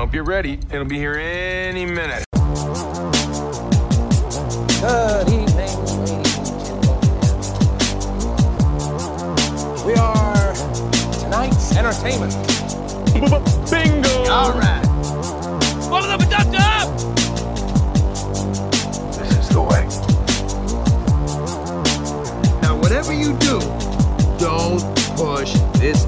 [0.00, 0.58] Hope you're ready.
[0.72, 2.24] It'll be here any minute.
[4.80, 5.76] Good evening,
[6.06, 7.04] ladies and gentlemen.
[9.86, 10.54] We are
[11.20, 12.32] tonight's entertainment.
[13.70, 14.24] Bingo!
[14.30, 14.82] All right.
[15.90, 16.86] What up, Doctor?
[19.18, 19.84] This is the way.
[22.62, 23.60] Now, whatever you do,
[24.38, 24.80] don't
[25.18, 26.06] push this.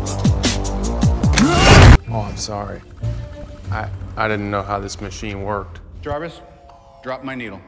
[2.09, 2.81] Oh, I'm sorry.
[3.73, 5.81] I I didn't know how this machine worked.
[6.03, 6.43] Jarvis,
[7.03, 7.59] drop my needle.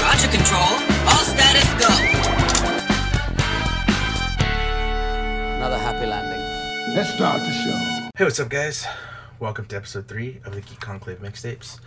[0.00, 0.70] Roger control.
[1.10, 1.90] All status go.
[5.56, 6.94] Another happy landing.
[6.94, 8.08] Let's start the show.
[8.16, 8.86] Hey, what's up, guys?
[9.40, 11.80] Welcome to episode three of the Geek Conclave mixtapes.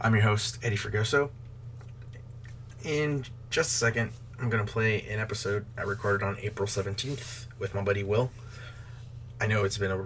[0.00, 1.30] I'm your host, Eddie Fregoso.
[2.82, 7.46] In just a second, I'm going to play an episode I recorded on April 17th
[7.60, 8.32] with my buddy Will.
[9.40, 10.04] I know it's been a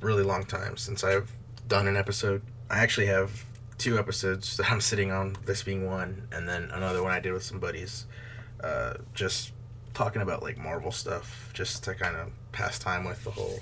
[0.00, 1.30] really long time since I've
[1.68, 2.42] done an episode.
[2.68, 3.44] I actually have
[3.78, 7.32] two episodes that I'm sitting on, this being one, and then another one I did
[7.32, 8.06] with some buddies.
[8.62, 9.52] Uh, just
[9.94, 13.60] talking about like Marvel stuff, just to kind of pass time with the whole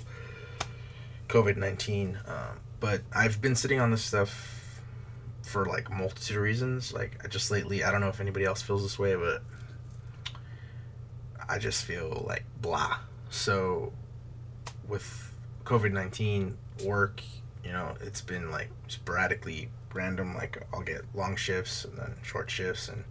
[1.27, 2.19] COVID 19.
[2.27, 4.81] Um, but I've been sitting on this stuff
[5.43, 6.93] for like multitude of reasons.
[6.93, 9.43] Like, I just lately, I don't know if anybody else feels this way, but
[11.47, 12.97] I just feel like blah.
[13.29, 13.93] So,
[14.87, 15.33] with
[15.63, 17.21] COVID 19 work,
[17.63, 20.35] you know, it's been like sporadically random.
[20.35, 23.03] Like, I'll get long shifts and then short shifts and,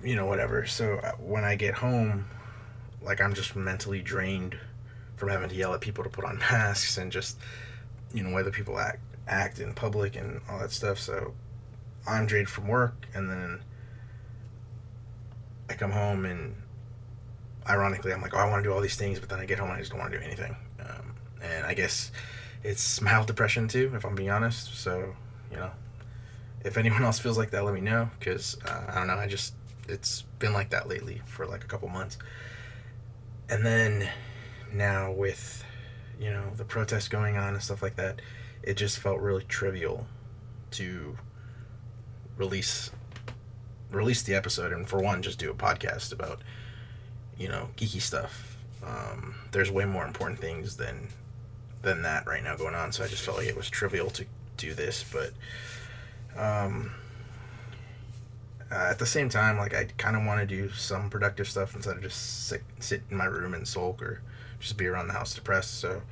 [0.04, 0.66] you know, whatever.
[0.66, 2.26] So, uh, when I get home,
[3.02, 4.58] like, I'm just mentally drained
[5.16, 7.38] from having to yell at people to put on masks and just
[8.12, 11.34] you know whether people act act in public and all that stuff so
[12.06, 13.60] i'm drained from work and then
[15.68, 16.54] i come home and
[17.68, 19.58] ironically i'm like oh i want to do all these things but then i get
[19.58, 20.56] home and i just don't want to do anything.
[20.80, 22.12] Um, and i guess
[22.62, 24.76] it's mild depression too if i'm being honest.
[24.76, 25.14] So
[25.50, 25.70] you know
[26.64, 29.26] if anyone else feels like that let me know because uh, i don't know i
[29.26, 29.54] just
[29.88, 32.18] it's been like that lately for like a couple months.
[33.48, 34.08] And then
[34.72, 35.64] now with
[36.18, 38.20] you know the protests going on and stuff like that
[38.62, 40.06] it just felt really trivial
[40.72, 41.16] to
[42.36, 42.90] release
[43.90, 46.40] release the episode and for one just do a podcast about
[47.38, 51.08] you know geeky stuff um, there's way more important things than
[51.82, 54.24] than that right now going on so i just felt like it was trivial to
[54.56, 55.32] do this but
[56.40, 56.92] um
[58.70, 61.76] uh, at the same time like i kind of want to do some productive stuff
[61.76, 64.20] instead of just sit, sit in my room and sulk or
[64.60, 65.80] just be around the house depressed.
[65.80, 66.02] So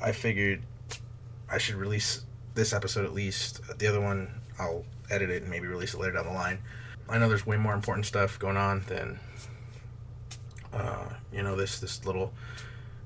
[0.00, 0.62] I figured
[1.50, 3.60] I should release this episode at least.
[3.78, 6.58] The other one, I'll edit it and maybe release it later down the line.
[7.08, 9.20] I know there's way more important stuff going on than,
[10.76, 12.32] uh, you know, this this little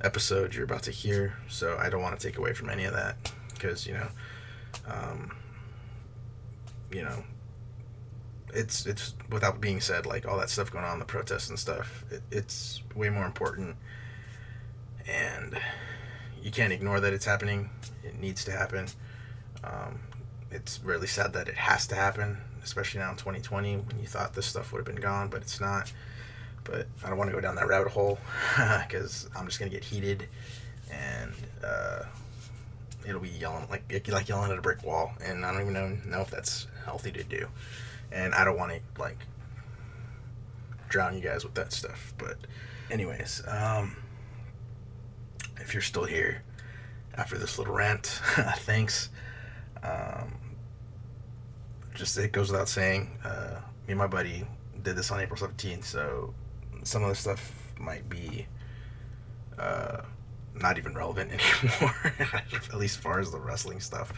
[0.03, 1.35] episode you're about to hear.
[1.49, 4.09] So I don't want to take away from any of that because you know,
[4.87, 5.37] um,
[6.93, 7.25] you know,
[8.53, 12.05] it's it's without being said like all that stuff going on, the protests and stuff.
[12.11, 13.77] It, it's way more important
[15.09, 15.59] and
[16.43, 17.71] you can't ignore that it's happening.
[18.05, 18.87] It needs to happen.
[19.63, 20.01] Um,
[20.51, 24.35] it's really sad that it has to happen, especially now in 2020 when you thought
[24.35, 25.93] this stuff would have been gone, but it's not.
[26.71, 28.19] But I don't want to go down that rabbit hole
[28.57, 30.29] because I'm just gonna get heated,
[30.91, 31.33] and
[31.65, 32.05] uh,
[33.07, 35.89] it'll be yelling like like yelling at a brick wall, and I don't even know
[36.07, 37.49] know if that's healthy to do,
[38.13, 39.19] and I don't want to like
[40.89, 42.15] drown you guys with that stuff.
[42.17, 42.37] But
[42.91, 43.97] anyways, um,
[45.57, 46.45] if you're still here
[47.15, 48.07] after this little rant,
[48.59, 49.09] thanks.
[49.83, 50.35] Um,
[51.95, 54.45] just it goes without saying, uh, me and my buddy
[54.83, 56.35] did this on April 17th, so
[56.83, 58.47] some of the stuff might be
[59.59, 60.03] uh,
[60.55, 61.33] not even relevant
[61.63, 64.13] anymore, at least as far as the wrestling stuff.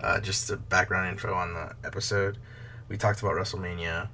[0.00, 2.38] Uh, just the background info on the episode.
[2.88, 4.08] We talked about WrestleMania,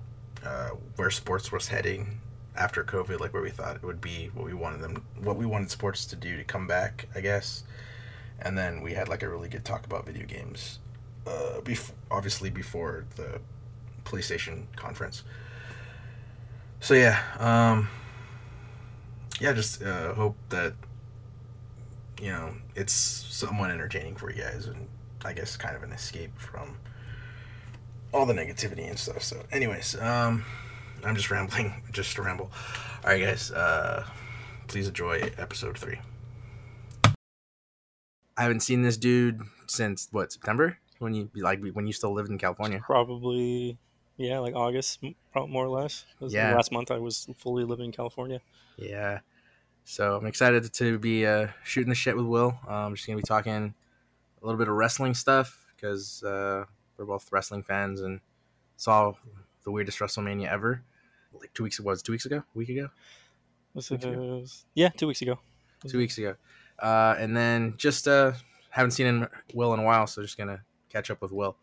[0.45, 2.21] uh, where sports was heading
[2.57, 5.47] after COVID, like where we thought it would be, what we wanted them, what we
[5.47, 7.65] wanted sports to do to come back, I guess.
[8.41, 10.81] And then we had like a really good talk about video games,
[11.27, 11.61] uh,
[12.11, 13.41] obviously before the
[14.05, 15.23] PlayStation conference.
[16.81, 17.89] So yeah, um,
[19.41, 20.75] yeah, just uh, hope that
[22.21, 24.89] you know it's somewhat entertaining for you guys, and
[25.25, 26.79] I guess kind of an escape from
[28.13, 29.23] all the negativity and stuff.
[29.23, 30.45] So, anyways, um,
[31.05, 32.51] I'm just rambling, just a ramble.
[33.05, 34.07] All right, guys, uh,
[34.69, 35.99] please enjoy episode three.
[38.37, 42.31] I haven't seen this dude since what September when you like when you still lived
[42.31, 42.81] in California.
[42.85, 43.79] Probably,
[44.19, 46.05] yeah, like August, m- pro- more or less.
[46.21, 46.55] Yeah.
[46.55, 48.41] Last month I was fully living in California.
[48.77, 49.21] Yeah.
[49.85, 52.59] So I'm excited to be uh, shooting the shit with Will.
[52.69, 53.75] I'm just gonna be talking
[54.43, 56.65] a little bit of wrestling stuff because uh,
[56.97, 58.21] we're both wrestling fans and
[58.77, 59.13] saw
[59.65, 60.83] the weirdest WrestleMania ever.
[61.33, 62.89] Like two weeks ago, was it two weeks ago, a week ago,
[63.75, 64.41] Was it, ago.
[64.43, 65.39] uh, yeah, two weeks ago.
[65.87, 66.35] two weeks ago,
[66.79, 68.33] uh, and then just uh,
[68.71, 71.57] haven't seen Will in a while, so just gonna catch up with Will.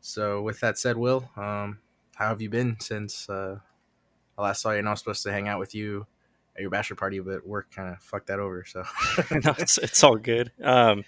[0.00, 1.78] So with that said, Will, um,
[2.14, 3.58] how have you been since uh,
[4.38, 4.78] I last saw you?
[4.78, 6.06] And I was supposed to hang out with you
[6.56, 8.64] at your bachelor party, but work kind of fucked that over.
[8.64, 8.80] So
[9.30, 10.52] no, it's it's all good.
[10.62, 11.04] Um,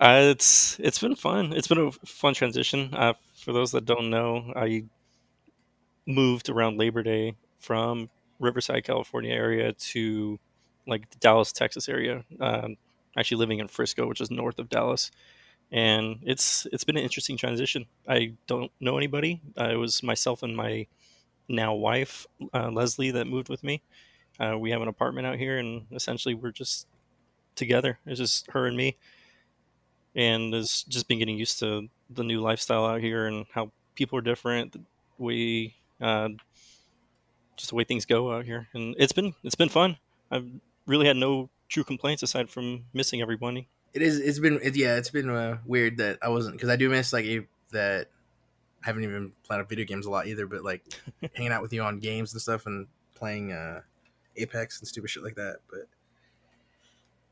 [0.00, 1.52] it's it's been fun.
[1.52, 2.90] It's been a fun transition.
[2.94, 4.84] Uh, for those that don't know, I
[6.06, 10.38] moved around Labor Day from Riverside, California area to
[10.86, 12.24] like the Dallas, Texas area.
[12.40, 12.76] Um,
[13.16, 15.10] actually living in Frisco, which is north of Dallas,
[15.72, 17.86] and it's it's been an interesting transition.
[18.08, 19.40] I don't know anybody.
[19.58, 20.86] Uh, it was myself and my
[21.48, 23.82] now wife uh, Leslie that moved with me.
[24.38, 26.86] Uh, we have an apartment out here, and essentially we're just
[27.54, 27.98] together.
[28.06, 28.96] It's just her and me,
[30.14, 34.18] and it's just been getting used to the new lifestyle out here and how people
[34.18, 34.76] are different.
[35.16, 36.30] Way, uh,
[37.56, 39.96] just the way things go out here, and it's been it's been fun.
[40.30, 40.46] I've
[40.86, 43.68] really had no true complaints aside from missing everybody.
[43.94, 44.18] It is.
[44.18, 44.60] It's been.
[44.62, 47.46] It, yeah, it's been uh, weird that I wasn't because I do miss like a,
[47.70, 48.08] that.
[48.82, 50.82] I haven't even played up video games a lot either, but like
[51.34, 53.80] hanging out with you on games and stuff and playing uh,
[54.36, 55.58] Apex and stupid shit like that.
[55.70, 55.86] But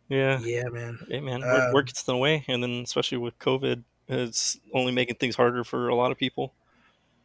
[0.09, 0.99] Yeah, yeah, man.
[1.09, 4.59] hey man, Um, work, work gets in the way, and then especially with COVID, it's
[4.73, 6.55] only making things harder for a lot of people.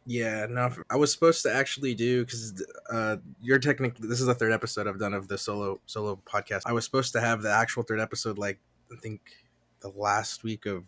[0.04, 4.34] Yeah, no, I was supposed to actually do because uh, you're technically this is the
[4.34, 6.62] third episode I've done of the solo solo podcast.
[6.64, 8.58] I was supposed to have the actual third episode like
[8.92, 9.20] I think
[9.80, 10.84] the last week of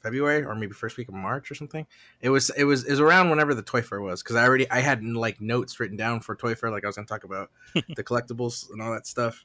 [0.00, 1.86] February or maybe first week of March or something.
[2.20, 4.68] It was it was it was around whenever the Toy Fair was because I already
[4.70, 7.50] I had like notes written down for Toy Fair like I was gonna talk about
[7.74, 9.44] the collectibles and all that stuff,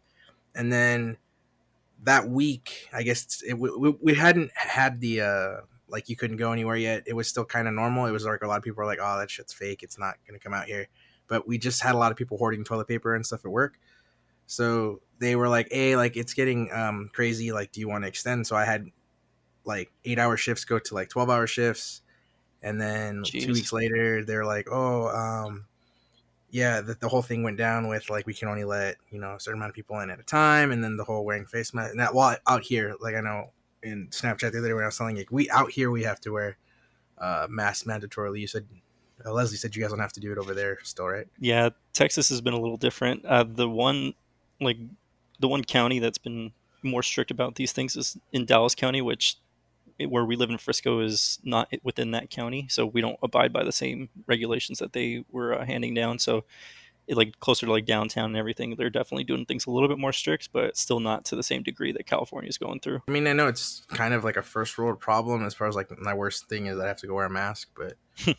[0.56, 1.18] and then
[2.04, 5.56] that week I guess it, we, we hadn't had the uh
[5.88, 7.04] like you couldn't go anywhere yet.
[7.06, 8.06] It was still kind of normal.
[8.06, 9.84] It was like a lot of people were like, "Oh, that shit's fake.
[9.84, 10.88] It's not gonna come out here."
[11.28, 13.80] But we just had a lot of people hoarding toilet paper and stuff at work.
[14.48, 17.52] So they were like, "Hey, like it's getting um, crazy.
[17.52, 18.88] Like, do you want to extend?" So I had
[19.64, 22.02] like eight hour shifts go to like twelve hour shifts,
[22.62, 23.44] and then Jeez.
[23.44, 25.66] two weeks later, they're like, "Oh, um,
[26.50, 29.36] yeah, the, the whole thing went down with like we can only let you know
[29.36, 31.74] a certain amount of people in at a time, and then the whole wearing face
[31.74, 31.92] mask.
[31.92, 33.52] And that well, out here, like I know
[33.84, 36.20] in Snapchat the other day when I was telling you, we out here we have
[36.22, 36.58] to wear
[37.18, 38.40] uh, masks mandatorily.
[38.42, 38.66] You said
[39.26, 41.28] uh, Leslie said you guys don't have to do it over there still, right?
[41.40, 43.26] Yeah, Texas has been a little different.
[43.26, 44.14] Uh, the one,
[44.60, 44.78] like,
[45.40, 46.52] the one county that's been
[46.84, 49.38] more strict about these things is in Dallas County, which
[50.08, 53.64] where we live in Frisco is not within that county, so we don't abide by
[53.64, 56.20] the same regulations that they were uh, handing down.
[56.20, 56.44] So,
[57.08, 60.00] it, like closer to like downtown and everything, they're definitely doing things a little bit
[60.00, 63.02] more strict, but still not to the same degree that California is going through.
[63.08, 65.76] I mean, I know it's kind of like a first world problem as far as
[65.76, 67.94] like my worst thing is I have to go wear a mask, but
[68.28, 68.36] I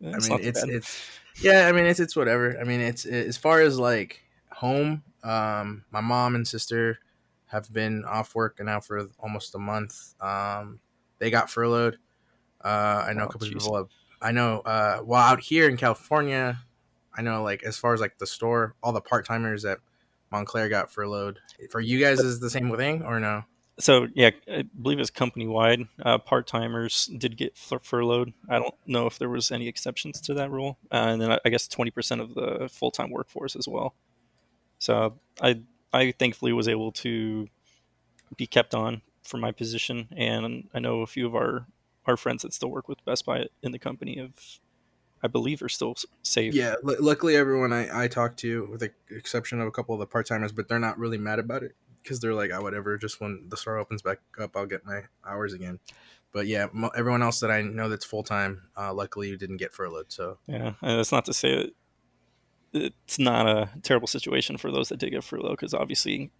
[0.00, 0.70] mean, it's bad.
[0.70, 1.06] it's
[1.40, 1.66] yeah.
[1.66, 2.58] I mean, it's it's whatever.
[2.58, 4.23] I mean, it's as far as like
[4.54, 5.02] home.
[5.22, 6.98] Um, my mom and sister
[7.46, 10.14] have been off work and now for almost a month.
[10.20, 10.80] Um,
[11.18, 11.98] they got furloughed.
[12.64, 13.58] Uh, I know Oh, a couple of jeez.
[13.60, 13.76] people.
[13.76, 13.88] Have,
[14.20, 14.60] I know.
[14.60, 16.58] Uh, while out here in California,
[17.16, 19.78] I know like as far as like the store, all the part timers at
[20.32, 21.38] Montclair got furloughed.
[21.70, 23.44] For you guys, is the same thing or no?
[23.78, 25.80] So yeah, I believe it's company wide.
[26.00, 28.32] Uh, Part timers did get fur- furloughed.
[28.48, 31.40] I don't know if there was any exceptions to that rule, uh, and then I-
[31.44, 33.94] I guess twenty percent of the full time workforce as well.
[34.84, 35.62] So I
[35.94, 37.48] I thankfully was able to
[38.36, 41.66] be kept on for my position, and I know a few of our
[42.04, 44.34] our friends that still work with Best Buy in the company have,
[45.22, 46.52] I believe, are still safe.
[46.52, 50.00] Yeah, lu luckily everyone I, I talked to, with the exception of a couple of
[50.00, 52.98] the part timers, but they're not really mad about it because they're like, oh, whatever.
[52.98, 55.78] Just when the store opens back up, I'll get my hours again.
[56.30, 60.12] But yeah, everyone else that I know that's full time, uh, luckily didn't get furloughed.
[60.12, 61.74] So Yeah, and that's not to say that
[62.74, 66.30] it's not a terrible situation for those that did get furloughed, because obviously,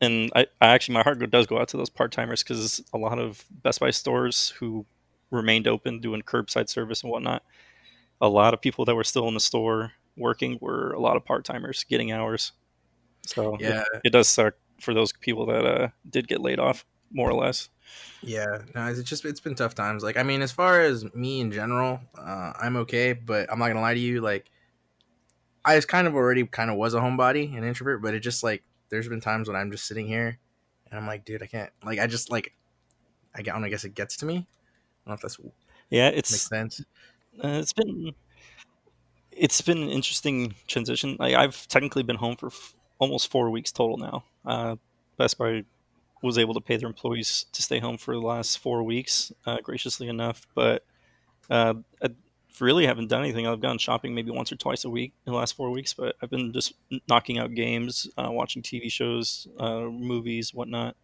[0.00, 2.98] and I, I actually my heart does go out to those part timers because a
[2.98, 4.86] lot of Best Buy stores who
[5.30, 7.42] remained open doing curbside service and whatnot,
[8.20, 11.24] a lot of people that were still in the store working were a lot of
[11.24, 12.52] part timers getting hours.
[13.26, 13.84] So it- Yeah.
[14.04, 17.68] it, does suck for those people that uh, did get laid off, more or less.
[18.22, 20.02] yeah, no, it's just it's been tough times.
[20.02, 23.68] Like I mean, as far as me in general, uh, I'm okay, but I'm not
[23.68, 24.50] gonna lie to you, like.
[25.64, 28.42] I was kind of already kind of was a homebody, an introvert, but it just
[28.42, 30.38] like there's been times when I'm just sitting here
[30.90, 32.54] and I'm like, dude, I can't like I just like
[33.34, 34.34] I get I guess it gets to me.
[34.34, 34.46] I don't
[35.06, 35.38] know if that's
[35.90, 36.80] Yeah, it's makes sense.
[37.42, 38.14] Uh, it's been
[39.32, 41.16] it's been an interesting transition.
[41.18, 44.24] Like I've technically been home for f- almost four weeks total now.
[44.44, 44.76] Uh,
[45.16, 45.64] Best Buy
[46.22, 49.58] was able to pay their employees to stay home for the last four weeks, uh,
[49.62, 50.46] graciously enough.
[50.54, 50.84] But
[51.48, 51.74] uh,
[52.60, 53.46] really haven't done anything.
[53.46, 56.16] I've gone shopping maybe once or twice a week in the last four weeks, but
[56.22, 56.74] I've been just
[57.08, 60.96] knocking out games, uh, watching TV shows, uh, movies, whatnot.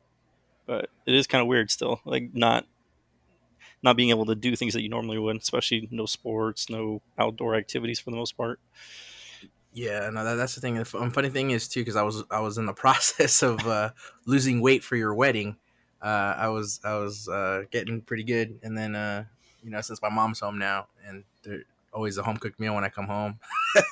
[0.66, 2.66] But it is kind of weird still, like not
[3.82, 7.54] not being able to do things that you normally would, especially no sports, no outdoor
[7.54, 8.58] activities for the most part.
[9.74, 10.76] Yeah, no, that, that's the thing.
[10.76, 13.90] The funny thing is too, because I was I was in the process of uh,
[14.26, 15.56] losing weight for your wedding.
[16.00, 19.24] Uh, I was I was uh, getting pretty good, and then uh,
[19.64, 22.84] you know since my mom's home now, and there always a home cooked meal when
[22.84, 23.38] I come home.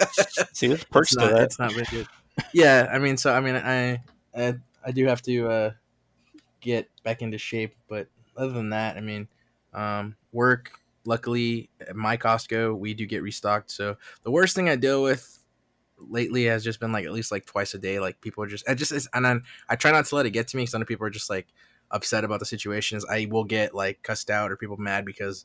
[0.52, 1.43] See, there's perks to not, that.
[1.43, 2.07] it's not good.
[2.52, 4.02] Yeah, I mean, so I mean, I
[4.37, 5.71] I, I do have to uh,
[6.61, 9.29] get back into shape, but other than that, I mean,
[9.73, 10.73] um, work.
[11.05, 13.73] Luckily, at my Costco, we do get restocked.
[13.73, 15.43] So the worst thing I deal with
[15.99, 17.99] lately has just been like at least like twice a day.
[17.99, 20.47] Like people are just, I just, and then I try not to let it get
[20.49, 21.49] to me because other people are just like
[21.91, 23.05] upset about the situations.
[23.05, 25.45] I will get like cussed out or people mad because,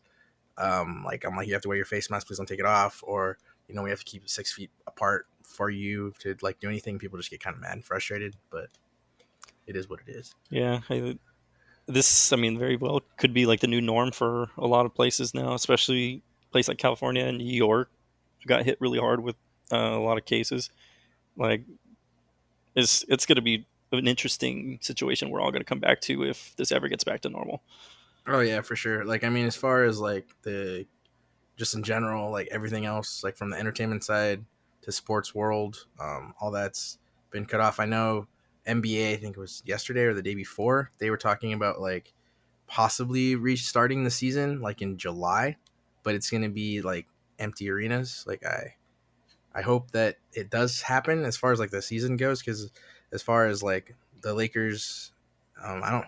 [0.58, 2.66] um, like I'm like you have to wear your face mask, please don't take it
[2.66, 3.38] off, or
[3.68, 7.00] you know we have to keep six feet apart for you to like do anything.
[7.00, 8.70] People just get kind of mad and frustrated, but
[9.66, 10.34] it is what it is.
[10.50, 11.18] Yeah, I,
[11.88, 14.94] this I mean very well could be like the new norm for a lot of
[14.94, 17.90] places now, especially a place like California and New York
[18.48, 19.36] got hit really hard with
[19.72, 20.72] uh, a lot of cases.
[21.36, 21.64] Like
[22.76, 26.24] it's it's going to be an interesting situation we're all going to come back to
[26.24, 27.62] if this ever gets back to normal.
[28.28, 29.06] Oh yeah, for sure.
[29.06, 30.86] Like I mean, as far as like the
[31.58, 34.46] just in general, like everything else, like from the entertainment side
[34.82, 37.00] to sports world, um, all that's
[37.32, 37.80] been cut off.
[37.80, 38.28] I know
[38.66, 39.14] NBA.
[39.14, 40.92] I think it was yesterday or the day before.
[41.00, 42.14] They were talking about like
[42.68, 45.58] possibly restarting the season like in July,
[46.04, 47.08] but it's to be like
[47.40, 48.26] empty arenas.
[48.28, 48.76] Like I,
[49.56, 52.72] I hope that it does happen as far as like the season goes, because
[53.14, 55.14] as far as like the Lakers,
[55.64, 56.06] um, I don't.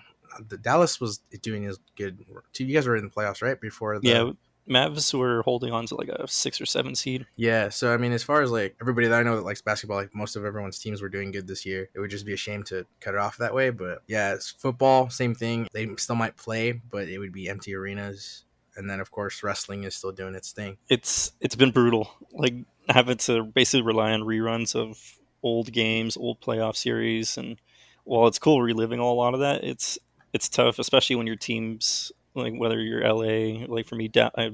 [0.47, 2.25] The Dallas was doing as good.
[2.57, 3.59] You guys were in the playoffs, right?
[3.59, 4.31] Before the, Yeah,
[4.69, 7.25] Mavs were holding on to like a six or seven seed.
[7.35, 9.97] Yeah, so I mean, as far as like everybody that I know that likes basketball,
[9.97, 11.89] like most of everyone's teams were doing good this year.
[11.93, 13.71] It would just be a shame to cut it off that way.
[13.71, 15.67] But yeah, it's football, same thing.
[15.73, 18.45] They still might play, but it would be empty arenas.
[18.75, 20.77] And then of course, wrestling is still doing its thing.
[20.87, 22.11] It's it's been brutal.
[22.31, 22.53] Like
[22.87, 27.57] having to basically rely on reruns of old games, old playoff series, and
[28.03, 29.97] while it's cool reliving a lot of that, it's
[30.33, 34.51] it's tough, especially when your teams like whether you're LA, like for me, da- I,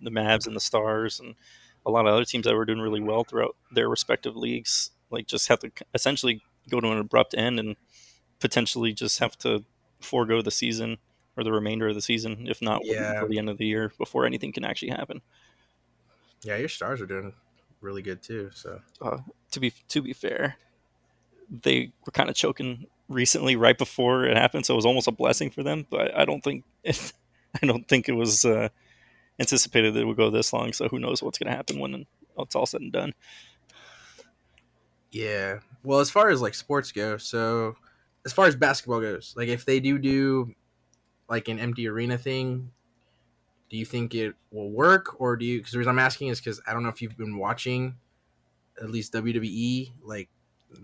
[0.00, 1.34] the Mavs and the Stars, and
[1.84, 5.26] a lot of other teams that were doing really well throughout their respective leagues, like
[5.26, 7.76] just have to essentially go to an abrupt end and
[8.40, 9.64] potentially just have to
[10.00, 10.98] forego the season
[11.36, 13.12] or the remainder of the season, if not Yeah.
[13.12, 15.20] until the end of the year, before anything can actually happen.
[16.42, 17.32] Yeah, your stars are doing
[17.80, 18.50] really good too.
[18.54, 19.18] So uh,
[19.52, 20.56] to be to be fair,
[21.50, 25.12] they were kind of choking recently, right before it happened, so it was almost a
[25.12, 25.86] blessing for them.
[25.90, 28.68] But I don't think I don't think it was uh,
[29.38, 30.72] anticipated that it would go this long.
[30.72, 32.06] So who knows what's going to happen when
[32.38, 33.14] it's all said and done?
[35.16, 35.60] yeah.
[35.82, 37.76] Well, as far as like sports go, so
[38.24, 40.52] as far as basketball goes, like if they do do
[41.28, 42.70] like an empty arena thing,
[43.70, 45.58] do you think it will work or do you?
[45.58, 47.96] Because the reason I'm asking is because I don't know if you've been watching
[48.80, 50.28] at least WWE like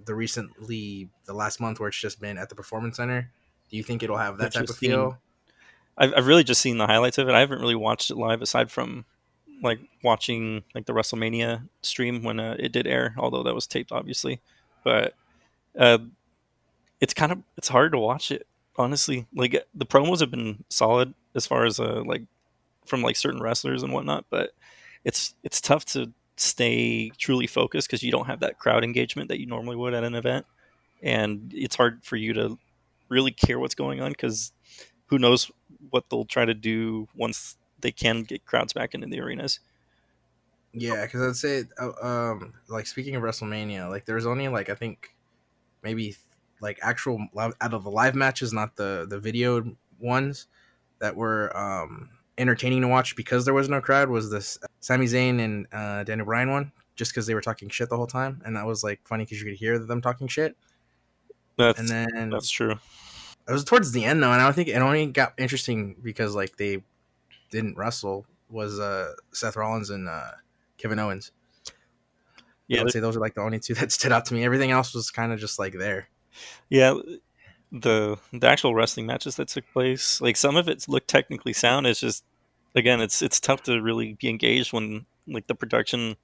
[0.04, 3.30] the recently the last month where it's just been at the Performance Center.
[3.70, 5.18] Do you think it'll have that I've type of feel?
[5.96, 7.34] I've, I've really just seen the highlights of it.
[7.34, 9.04] I haven't really watched it live aside from
[9.62, 13.92] like watching like the WrestleMania stream when uh, it did air, although that was taped
[13.92, 14.40] obviously.
[14.84, 15.14] But
[15.78, 15.98] uh,
[17.00, 18.46] it's kind of it's hard to watch it
[18.76, 19.26] honestly.
[19.34, 22.22] Like the promos have been solid as far as uh, like
[22.86, 24.50] from like certain wrestlers and whatnot, but
[25.04, 26.12] it's it's tough to
[26.42, 30.04] stay truly focused because you don't have that crowd engagement that you normally would at
[30.04, 30.46] an event,
[31.02, 32.58] and it's hard for you to
[33.08, 34.52] really care what's going on because
[35.06, 35.50] who knows
[35.90, 39.60] what they'll try to do once they can get crowds back into the arenas.
[40.72, 44.74] Yeah, because I'd say, uh, um, like speaking of WrestleMania, like there's only like I
[44.74, 45.14] think
[45.82, 46.16] maybe
[46.60, 50.46] like actual out of the live matches, not the the video ones
[50.98, 52.10] that were um
[52.42, 54.10] entertaining to watch because there was no crowd.
[54.10, 56.72] Was this Sami Zayn and uh, Daniel Bryan one?
[56.94, 59.40] Just because they were talking shit the whole time, and that was like funny because
[59.40, 60.56] you could hear them talking shit.
[61.56, 62.72] That's And then that's true.
[63.48, 66.34] it was towards the end though, and I don't think it only got interesting because
[66.34, 66.82] like they
[67.50, 70.32] didn't wrestle was uh Seth Rollins and uh
[70.76, 71.32] Kevin Owens.
[72.68, 74.44] Yeah, I would say those are like the only two that stood out to me.
[74.44, 76.08] Everything else was kind of just like there.
[76.68, 76.94] Yeah,
[77.70, 81.86] the the actual wrestling matches that took place, like some of it looked technically sound.
[81.86, 82.24] It's just
[82.74, 86.16] again, it's it's tough to really be engaged when like the production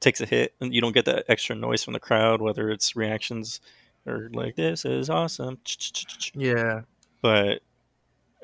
[0.00, 2.96] takes a hit and you don't get that extra noise from the crowd, whether it's
[2.96, 3.60] reactions
[4.06, 5.58] or like this is awesome.
[6.34, 6.82] Yeah.
[7.22, 7.60] But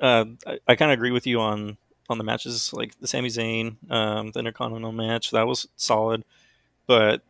[0.00, 1.76] uh, I, I kind of agree with you on
[2.08, 5.32] on the matches, like the Sami Zayn, um, the Intercontinental match.
[5.32, 6.24] That was solid,
[6.86, 7.22] but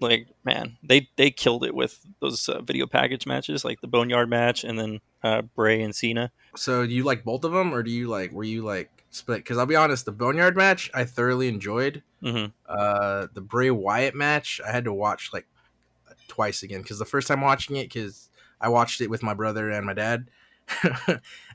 [0.00, 4.30] like man, they they killed it with those uh, video package matches, like the Boneyard
[4.30, 6.30] match, and then uh, Bray and Cena.
[6.56, 9.38] So do you like both of them, or do you like were you like split?
[9.38, 12.02] Because I'll be honest, the Boneyard match I thoroughly enjoyed.
[12.22, 15.46] hmm Uh, the Bray Wyatt match I had to watch like
[16.28, 19.70] twice again because the first time watching it, because I watched it with my brother
[19.70, 20.30] and my dad.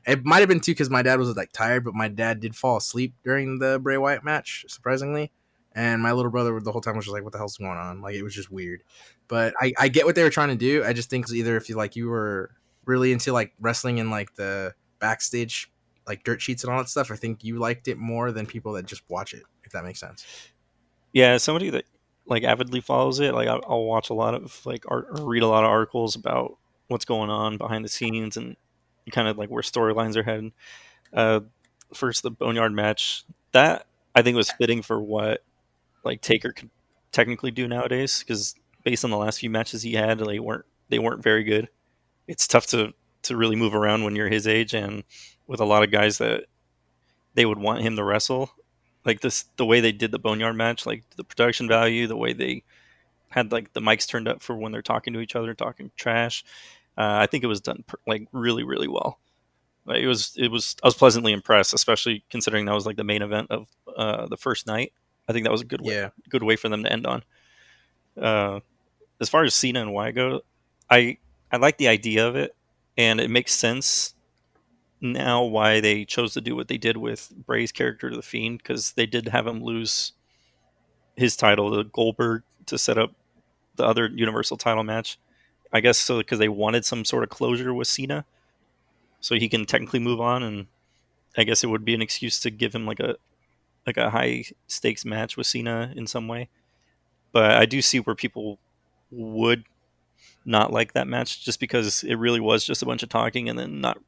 [0.06, 2.56] it might have been too because my dad was like tired, but my dad did
[2.56, 5.30] fall asleep during the Bray Wyatt match, surprisingly.
[5.72, 8.00] And my little brother the whole time was just like, "What the hell's going on?"
[8.00, 8.82] Like it was just weird.
[9.26, 10.84] But I, I get what they were trying to do.
[10.84, 12.50] I just think either if you like you were
[12.84, 15.70] really into like wrestling and like the backstage
[16.06, 18.72] like dirt sheets and all that stuff, I think you liked it more than people
[18.74, 19.42] that just watch it.
[19.64, 20.24] If that makes sense.
[21.12, 21.84] Yeah, somebody that
[22.26, 25.42] like avidly follows it, like I'll, I'll watch a lot of like art or read
[25.42, 26.58] a lot of articles about
[26.88, 28.56] what's going on behind the scenes and
[29.10, 30.52] kind of like where storylines are heading.
[31.12, 31.40] Uh,
[31.92, 35.42] first, the Boneyard match that I think was fitting for what
[36.04, 36.70] like Taker could
[37.12, 40.98] technically do nowadays because based on the last few matches he had, they weren't they
[40.98, 41.68] weren't very good.
[42.26, 42.92] It's tough to
[43.24, 45.04] to really move around when you're his age and
[45.46, 46.44] with a lot of guys that
[47.34, 48.50] they would want him to wrestle.
[49.04, 52.32] Like this, the way they did the Boneyard match, like the production value, the way
[52.32, 52.62] they
[53.28, 56.44] had like the mics turned up for when they're talking to each other, talking trash.
[56.96, 59.18] Uh, I think it was done per- like really, really well.
[59.86, 60.76] Like, it was, it was.
[60.82, 64.36] I was pleasantly impressed, especially considering that was like the main event of uh, the
[64.38, 64.94] first night.
[65.28, 66.08] I think that was a good way, Yeah.
[66.30, 67.22] good way for them to end on.
[68.18, 68.60] Uh,
[69.20, 70.40] as far as Cena and Wyatt go,
[70.88, 71.18] I
[71.52, 72.54] I like the idea of it,
[72.96, 74.14] and it makes sense
[75.00, 78.58] now why they chose to do what they did with Bray's character to the Fiend
[78.58, 80.12] because they did have him lose
[81.16, 83.12] his title to Goldberg to set up
[83.76, 85.18] the other Universal title match.
[85.72, 88.24] I guess so because they wanted some sort of closure with Cena,
[89.20, 90.66] so he can technically move on, and
[91.36, 93.16] I guess it would be an excuse to give him like a
[93.86, 96.48] like a high stakes match with Cena in some way.
[97.32, 98.58] But I do see where people
[99.10, 99.64] would
[100.44, 103.58] not like that match just because it really was just a bunch of talking and
[103.58, 103.98] then not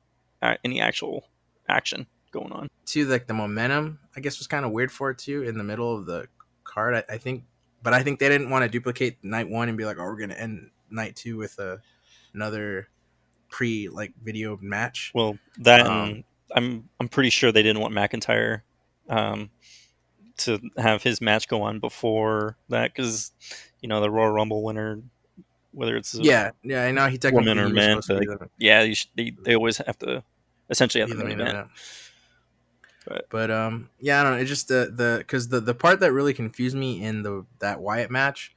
[0.65, 1.25] any actual
[1.69, 2.69] action going on.
[2.85, 5.65] too like the momentum i guess was kind of weird for it too in the
[5.65, 6.29] middle of the
[6.65, 7.45] card I, I think
[7.83, 10.17] but i think they didn't want to duplicate night one and be like oh we're
[10.17, 11.81] gonna end night two with a,
[12.35, 12.89] another
[13.49, 17.95] pre like video match Well, that Um, and I'm I'm pretty sure they didn't want
[17.95, 18.63] McIntyre
[19.09, 19.51] um,
[20.39, 23.33] to have his match go on before that because
[23.81, 25.01] you know the Royal Rumble winner,
[25.77, 28.95] whether it's a- yeah yeah i know he technically Woman or man, like, yeah you
[28.95, 30.23] should, they they always have to
[30.71, 31.59] essentially have to be the the main main event.
[31.59, 31.71] event.
[33.07, 34.39] But- But um, yeah, I don't know.
[34.41, 37.81] It just the the because the the part that really confused me in the that
[37.81, 38.53] Wyatt match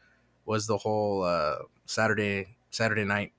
[0.46, 3.34] was the whole uh Saturday Saturday night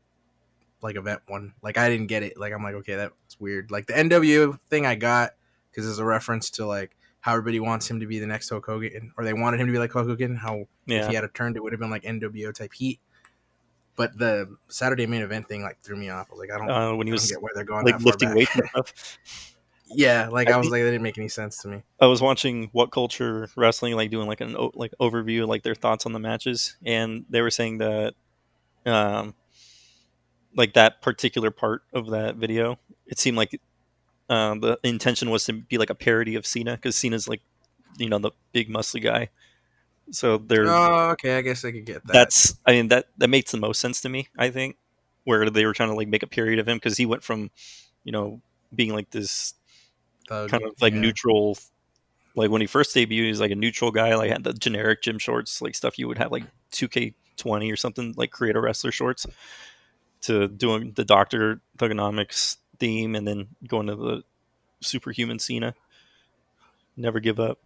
[0.83, 1.55] like event one.
[1.63, 2.39] Like I didn't get it.
[2.39, 3.73] Like I'm like okay, that's weird.
[3.73, 5.33] Like the NW thing I got
[5.71, 8.65] because it's a reference to like how everybody wants him to be the next Hulk
[8.67, 10.37] Hogan, or they wanted him to be like Hulk Hogan.
[10.37, 13.01] How Yeah, if he had a turned, it would have been like NWO type heat.
[13.97, 16.29] But the Saturday main event thing like threw me off.
[16.31, 17.85] I was like, I don't, uh, when he was get where they're going.
[17.85, 19.19] like lifting weights and stuff.
[19.93, 21.83] Yeah, like I I was think- like, that didn't make any sense to me.
[22.01, 26.07] I was watching What Culture Wrestling, like doing like an like overview, like their thoughts
[26.07, 28.15] on the matches, and they were saying that,
[28.87, 29.35] um,
[30.57, 33.61] like that particular part of that video, it seemed like
[34.29, 37.41] um, the intention was to be like a parody of Cena because Cena's like,
[37.99, 39.29] you know, the big muscly guy.
[40.13, 41.37] So they're Oh, okay.
[41.37, 42.13] I guess I could get that.
[42.13, 44.29] that's I mean that that makes the most sense to me.
[44.39, 44.77] I think
[45.25, 47.51] where they were trying to like make a period of him because he went from,
[48.05, 48.41] you know,
[48.75, 49.55] being like this
[50.29, 51.01] Thug, kind of like yeah.
[51.01, 51.59] neutral
[52.37, 55.03] like when he first debuted he was like a neutral guy like had the generic
[55.03, 58.93] gym shorts like stuff you would have like 2k20 or something like create a wrestler
[58.93, 59.27] shorts
[60.23, 64.23] to doing the doctor thuganomics theme and then going to the
[64.81, 65.75] superhuman cena
[66.97, 67.59] never give up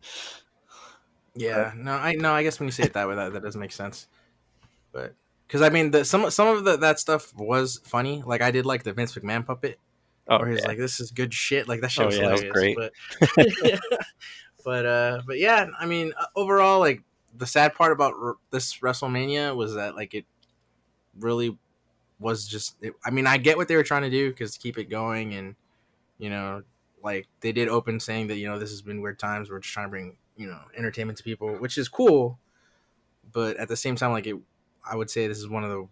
[1.35, 3.57] Yeah, no, I no, I guess when you say it that way, that, that does
[3.57, 4.07] make sense.
[4.93, 5.15] But
[5.47, 8.23] because I mean, the, some some of the, that stuff was funny.
[8.25, 9.79] Like I did like the Vince McMahon puppet,
[10.29, 10.69] oh where he's yeah.
[10.69, 12.77] like, "This is good shit." Like that shit Oh, was yeah, that was hilarious.
[13.37, 13.81] But
[14.65, 17.03] but uh, but yeah, I mean, uh, overall, like
[17.37, 20.27] the sad part about r- this WrestleMania was that like it
[21.19, 21.59] really
[22.21, 22.77] was just.
[22.81, 25.35] It, I mean, I get what they were trying to do because keep it going,
[25.35, 25.57] and
[26.19, 26.63] you know,
[27.03, 29.51] like they did open saying that you know this has been weird times.
[29.51, 32.39] We're just trying to bring you know entertainment to people, which is cool.
[33.33, 34.37] But at the same time, like it,
[34.89, 35.89] I would say this is one of the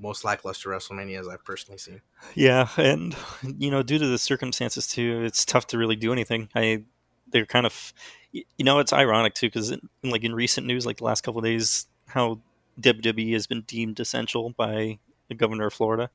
[0.00, 2.00] most lackluster WrestleManias I've personally seen.
[2.34, 3.16] Yeah, and
[3.58, 6.48] you know, due to the circumstances too, it's tough to really do anything.
[6.54, 6.84] I
[7.30, 7.92] they're kind of
[8.32, 11.44] you know it's ironic too because like in recent news like the last couple of
[11.44, 12.40] days how
[12.80, 16.10] WWE has been deemed essential by the governor of Florida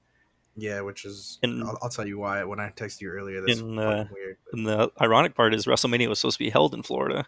[0.56, 3.42] Yeah, which is In- I'll, I'll tell you why when I texted you earlier.
[3.42, 4.38] That's in, uh, weird.
[4.52, 7.26] and the ironic part is WrestleMania was supposed to be held in Florida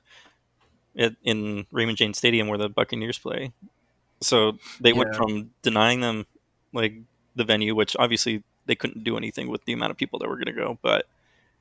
[0.98, 3.52] at, in Raymond James Stadium where the Buccaneers play
[4.22, 6.26] so they went from denying them
[6.72, 6.96] like
[7.36, 10.36] the venue which obviously they couldn't do anything with the amount of people that were
[10.36, 11.06] going to go but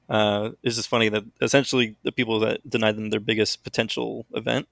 [0.08, 4.68] uh, it's just funny that essentially the people that denied them their biggest potential event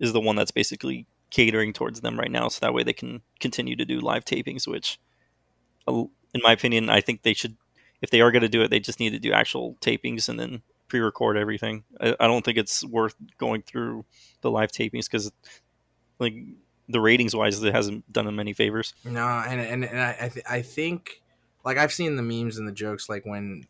[0.00, 3.22] is the one that's basically catering towards them right now, so that way they can
[3.38, 4.66] continue to do live tapings.
[4.66, 4.98] Which,
[6.34, 7.56] in my opinion, I think they should,
[8.02, 10.38] if they are going to do it, they just need to do actual tapings and
[10.38, 11.84] then pre-record everything.
[12.00, 14.04] I, I don't think it's worth going through
[14.40, 15.32] the live tapings because,
[16.18, 16.34] like,
[16.88, 18.94] the ratings wise, it hasn't done them any favors.
[19.04, 21.22] No, and and, and I I, th- I think
[21.64, 23.66] like I've seen the memes and the jokes like when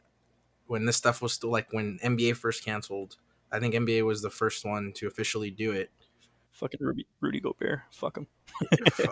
[0.66, 3.16] when this stuff was still like when NBA first canceled.
[3.52, 5.90] I think NBA was the first one to officially do it.
[6.52, 8.26] Fucking Rudy, Rudy Gobert, fuck him.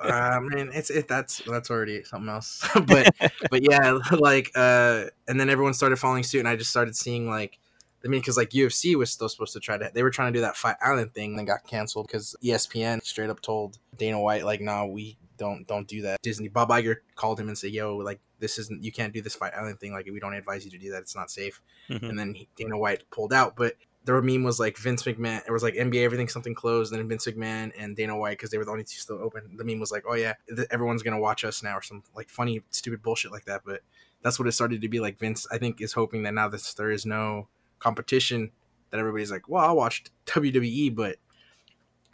[0.03, 2.67] I mean, it's it that's that's already something else.
[2.87, 3.15] but
[3.51, 7.29] but yeah, like uh, and then everyone started following suit, and I just started seeing
[7.29, 7.59] like.
[8.05, 10.39] I mean, because like UFC was still supposed to try to, they were trying to
[10.39, 14.21] do that Fight Island thing, and then got canceled because ESPN straight up told Dana
[14.21, 17.73] White like, "No, we don't don't do that." Disney Bob Iger called him and said,
[17.73, 19.93] "Yo, like this isn't you can't do this Fight Island thing.
[19.93, 21.03] Like we don't advise you to do that.
[21.03, 22.09] It's not safe." Mhm.
[22.09, 23.75] And then he, Dana White pulled out, but
[24.09, 25.43] their meme was like Vince McMahon.
[25.47, 28.51] It was like NBA everything something closed, and then Vince McMahon and Dana White because
[28.51, 29.55] they were the only two still open.
[29.59, 32.31] The meme was like, "Oh yeah, th- everyone's gonna watch us now," or some like
[32.31, 33.61] funny stupid bullshit like that.
[33.67, 33.83] But
[34.23, 35.19] that's what it started to be like.
[35.19, 37.49] Vince, I think, is hoping that now that there is no
[37.81, 38.51] competition,
[38.89, 41.17] that everybody's like, "Well, I'll watch WWE," but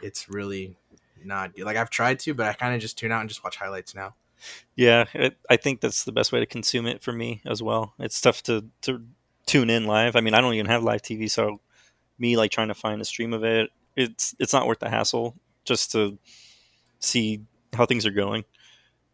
[0.01, 0.75] it's really
[1.23, 1.63] not good.
[1.63, 3.95] Like I've tried to, but I kind of just tune out and just watch highlights
[3.95, 4.15] now.
[4.75, 7.93] Yeah, it, I think that's the best way to consume it for me as well.
[7.99, 9.01] It's tough to to
[9.45, 10.17] tune in live.
[10.17, 11.61] I mean, I don't even have live TV, so
[12.17, 15.35] me like trying to find a stream of it, it's it's not worth the hassle
[15.63, 16.17] just to
[16.99, 17.41] see
[17.73, 18.43] how things are going.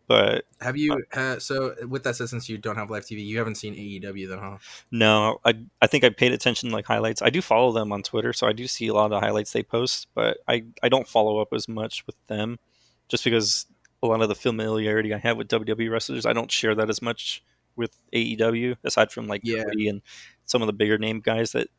[0.08, 1.02] But Have you?
[1.14, 4.28] Uh, so with that said, since you don't have live TV, you haven't seen AEW
[4.28, 4.58] then, huh?
[4.92, 7.22] no, I I think I paid attention to, like highlights.
[7.22, 9.54] I do follow them on Twitter, so I do see a lot of the highlights
[9.54, 12.60] they post, but I I don't follow up as much with them
[13.08, 13.68] just because
[14.04, 17.02] a lot of the familiarity I have with WWE wrestlers, I don't share that as
[17.02, 17.44] much
[17.78, 19.64] with AEW aside from like Yeah.
[19.64, 20.02] Cody and
[20.46, 21.70] some of the bigger name guys that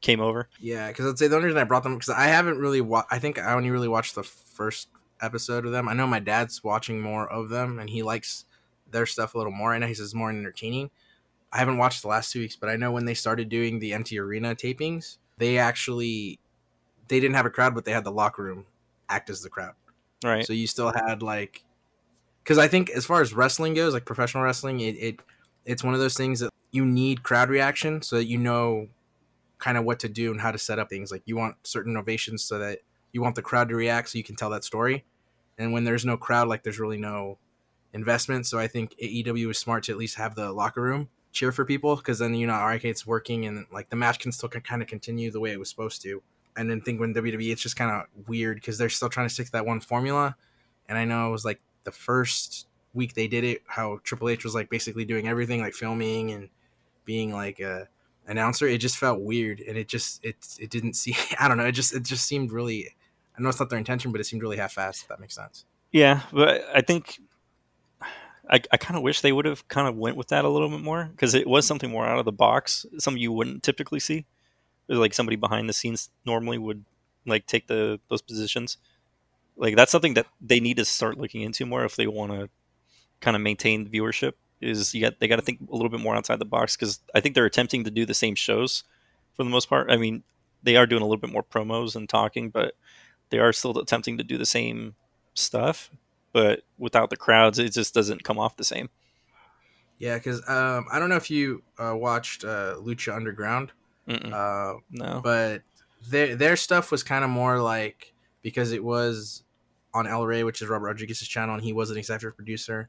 [0.00, 0.48] came over.
[0.60, 3.06] Yeah, because I'd say the only reason I brought them because I haven't really wa-
[3.10, 4.88] I think I only really watched the first
[5.20, 5.88] episode of them.
[5.88, 8.44] I know my dad's watching more of them, and he likes
[8.90, 9.74] their stuff a little more.
[9.74, 10.90] I know he says it's more entertaining.
[11.52, 13.94] I haven't watched the last two weeks, but I know when they started doing the
[13.94, 16.38] empty arena tapings, they actually
[17.08, 18.66] they didn't have a crowd, but they had the locker room
[19.08, 19.74] act as the crowd.
[20.22, 20.46] Right.
[20.46, 21.64] So you still had like,
[22.42, 25.20] because I think as far as wrestling goes, like professional wrestling, it, it
[25.64, 28.88] it's one of those things that you need crowd reaction so that you know
[29.58, 31.10] kind of what to do and how to set up things.
[31.10, 32.78] Like you want certain ovations so that
[33.12, 35.04] you want the crowd to react so you can tell that story.
[35.58, 37.38] And when there's no crowd, like there's really no
[37.92, 38.46] investment.
[38.46, 41.64] So I think AEW is smart to at least have the locker room cheer for
[41.64, 44.82] people because then you know, right, it's working and like the match can still kind
[44.82, 46.22] of continue the way it was supposed to.
[46.56, 49.34] And then think when WWE, it's just kind of weird because they're still trying to
[49.34, 50.36] stick to that one formula.
[50.88, 54.44] And I know it was like the first week they did it, how Triple H
[54.44, 56.48] was like basically doing everything, like filming and
[57.04, 57.88] being like a
[58.28, 58.66] announcer.
[58.66, 61.16] It just felt weird, and it just it it didn't see.
[61.40, 61.66] I don't know.
[61.66, 62.94] It just it just seemed really.
[63.36, 65.02] I know it's not their intention, but it seemed really half-assed.
[65.02, 65.64] If that makes sense.
[65.92, 67.18] Yeah, but I think
[68.50, 70.68] I, I kind of wish they would have kind of went with that a little
[70.68, 74.00] bit more because it was something more out of the box, something you wouldn't typically
[74.00, 74.26] see.
[74.86, 76.84] There's like somebody behind the scenes normally would
[77.26, 78.78] like take the those positions.
[79.56, 82.48] Like that's something that they need to start looking into more if they want to
[83.20, 84.32] kind of maintain viewership.
[84.60, 87.00] Is you got they got to think a little bit more outside the box because
[87.14, 88.84] I think they're attempting to do the same shows
[89.34, 89.90] for the most part.
[89.90, 90.24] I mean,
[90.62, 92.74] they are doing a little bit more promos and talking, but
[93.30, 94.94] they are still attempting to do the same
[95.34, 95.90] stuff
[96.32, 98.88] but without the crowds it just doesn't come off the same
[99.98, 103.72] Yeah, because um, I don't know if you uh, watched uh, Lucha Underground,
[104.08, 105.62] uh, no but
[106.08, 109.42] their their stuff was kind of more like because it was
[109.92, 112.88] on El Rey, which is Robert Rodriguez's channel, and he was an executive producer.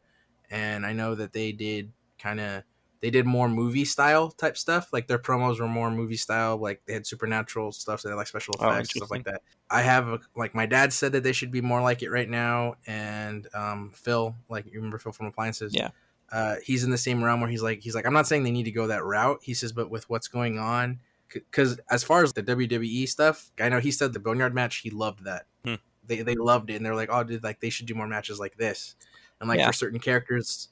[0.49, 2.63] And I know that they did kind of
[3.01, 4.91] they did more movie style type stuff.
[4.91, 6.57] Like their promos were more movie style.
[6.57, 9.41] Like they had supernatural stuff, so they had like special Oh, effects stuff like that.
[9.69, 12.29] I have a, like my dad said that they should be more like it right
[12.29, 15.89] now, and um, Phil, like you remember Phil from Appliances, Yeah.
[16.31, 18.51] Uh, he's in the same realm where he's like he's like I'm not saying they
[18.51, 19.39] need to go that route.
[19.41, 20.99] He says, but with what's going on,
[21.33, 24.89] because as far as the WWE stuff, I know he said the Boneyard match, he
[24.89, 25.45] loved that.
[25.65, 25.75] Hmm.
[26.05, 28.39] They they loved it, and they're like, oh, dude, like they should do more matches
[28.39, 28.95] like this,
[29.39, 29.67] and like Yeah.
[29.67, 30.69] for certain characters,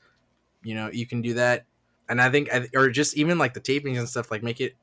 [0.64, 1.66] you know, you can do that.
[2.10, 4.76] And I think, or just even like the tapings and stuff, like make it.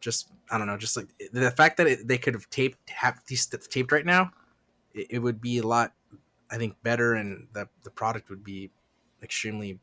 [0.00, 3.20] just I don't know, just like the fact that it, they could have taped have
[3.26, 4.32] these taped right now,
[4.94, 5.92] it, it would be a lot,
[6.50, 8.70] I think, better, and the the product would be
[9.22, 9.78] extremely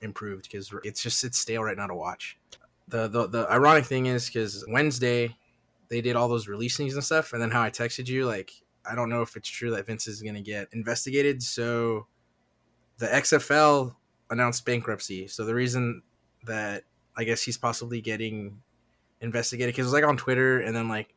[0.00, 2.38] improved because it's just it's stale right now to watch.
[2.88, 5.36] The the, the ironic thing is because Wednesday
[5.88, 8.52] they did all those releasings and stuff, and then how I texted you like
[8.84, 12.06] I don't know if it's true that Vince is going to get investigated, so
[12.98, 13.94] the XFL
[14.30, 15.28] announced bankruptcy.
[15.28, 16.02] So the reason
[16.44, 16.84] that
[17.16, 18.62] I guess he's possibly getting
[19.20, 21.14] investigated because it was like on Twitter, and then like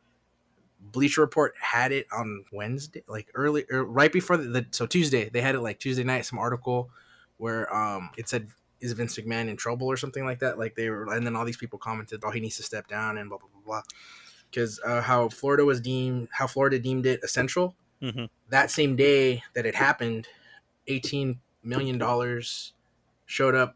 [0.79, 5.29] Bleacher Report had it on Wednesday, like early, or right before the, the so Tuesday
[5.29, 6.89] they had it like Tuesday night, some article
[7.37, 8.47] where um it said
[8.81, 10.59] is Vince McMahon in trouble or something like that.
[10.59, 13.17] Like they were, and then all these people commented, oh he needs to step down
[13.17, 13.81] and blah blah blah blah.
[14.49, 17.75] Because uh, how Florida was deemed, how Florida deemed it essential.
[18.01, 18.29] Mhm.
[18.49, 20.27] That same day that it happened,
[20.87, 22.73] eighteen million dollars
[23.25, 23.75] showed up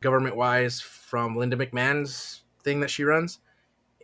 [0.00, 3.38] government wise from Linda McMahon's thing that she runs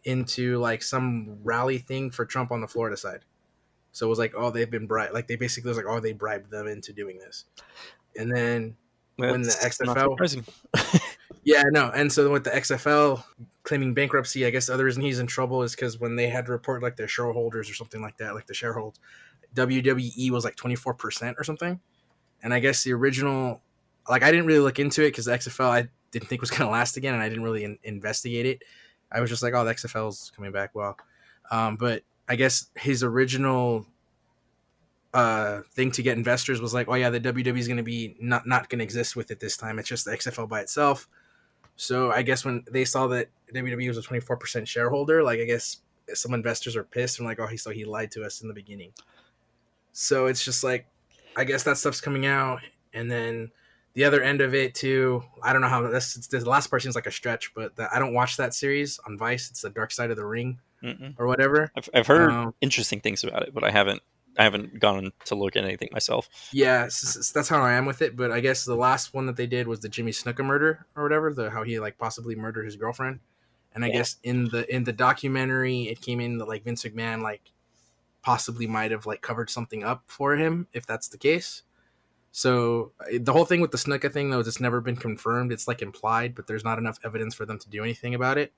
[0.04, 3.24] into like some rally thing for Trump on the Florida side.
[3.92, 5.12] So it was like, oh, they've been bribed.
[5.12, 7.44] Like they basically was like, oh, they bribed them into doing this.
[8.16, 8.76] And then
[9.16, 10.16] When the XFL
[11.44, 11.90] yeah, no.
[11.94, 13.22] And so with the XFL
[13.62, 16.46] claiming bankruptcy, I guess the other reason he's in trouble is because when they had
[16.46, 18.98] to report like their shareholders or something like that, like the shareholders,
[19.54, 21.80] WWE was like 24% or something.
[22.42, 23.60] And I guess the original,
[24.08, 26.62] like I didn't really look into it because the XFL I didn't think was going
[26.62, 28.62] to last again and I didn't really in- investigate it.
[29.10, 30.96] I was just like, oh, the XFL's coming back well.
[31.50, 33.86] Um, but I guess his original
[35.14, 38.16] uh thing to get investors was like, oh yeah, the WWE is going to be
[38.18, 39.78] not not going to exist with it this time.
[39.78, 41.08] It's just the XFL by itself.
[41.76, 45.78] So I guess when they saw that WWE was a 24% shareholder, like I guess
[46.14, 48.54] some investors are pissed and like, oh, he so he lied to us in the
[48.54, 48.92] beginning.
[49.92, 50.86] So it's just like,
[51.36, 52.60] I guess that stuff's coming out,
[52.92, 53.50] and then
[53.94, 55.22] the other end of it too.
[55.42, 56.14] I don't know how this.
[56.14, 59.18] The last part seems like a stretch, but the, I don't watch that series on
[59.18, 59.50] Vice.
[59.50, 61.14] It's the Dark Side of the Ring Mm-mm.
[61.18, 61.70] or whatever.
[61.76, 64.02] I've, I've heard Um, interesting things about it, but I haven't
[64.38, 66.28] I haven't gone to look at anything myself.
[66.52, 68.16] Yeah, that's how I am with it.
[68.16, 71.02] But I guess the last one that they did was the Jimmy Snuka murder or
[71.02, 71.32] whatever.
[71.34, 73.20] The how he like possibly murdered his girlfriend.
[73.74, 73.94] And I Yeah.
[73.98, 77.42] guess in the in the documentary, it came in that like Vince McMahon like
[78.22, 81.62] possibly might have like covered something up for him if that's the case.
[82.30, 85.52] So the whole thing with the Snuka thing though is it's never been confirmed.
[85.52, 88.52] It's like implied, but there's not enough evidence for them to do anything about it.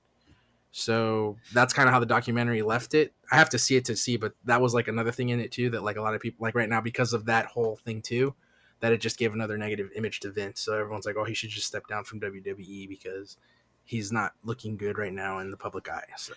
[0.71, 3.13] So that's kind of how the documentary left it.
[3.31, 5.51] I have to see it to see, but that was like another thing in it
[5.51, 8.01] too that like a lot of people like right now because of that whole thing
[8.01, 8.33] too,
[8.81, 10.61] that it just gave another negative image to Vince.
[10.61, 13.37] So everyone's like, oh, he should just step down from WWE because
[13.85, 16.03] he's not looking good right now in the public eye.
[16.17, 16.33] So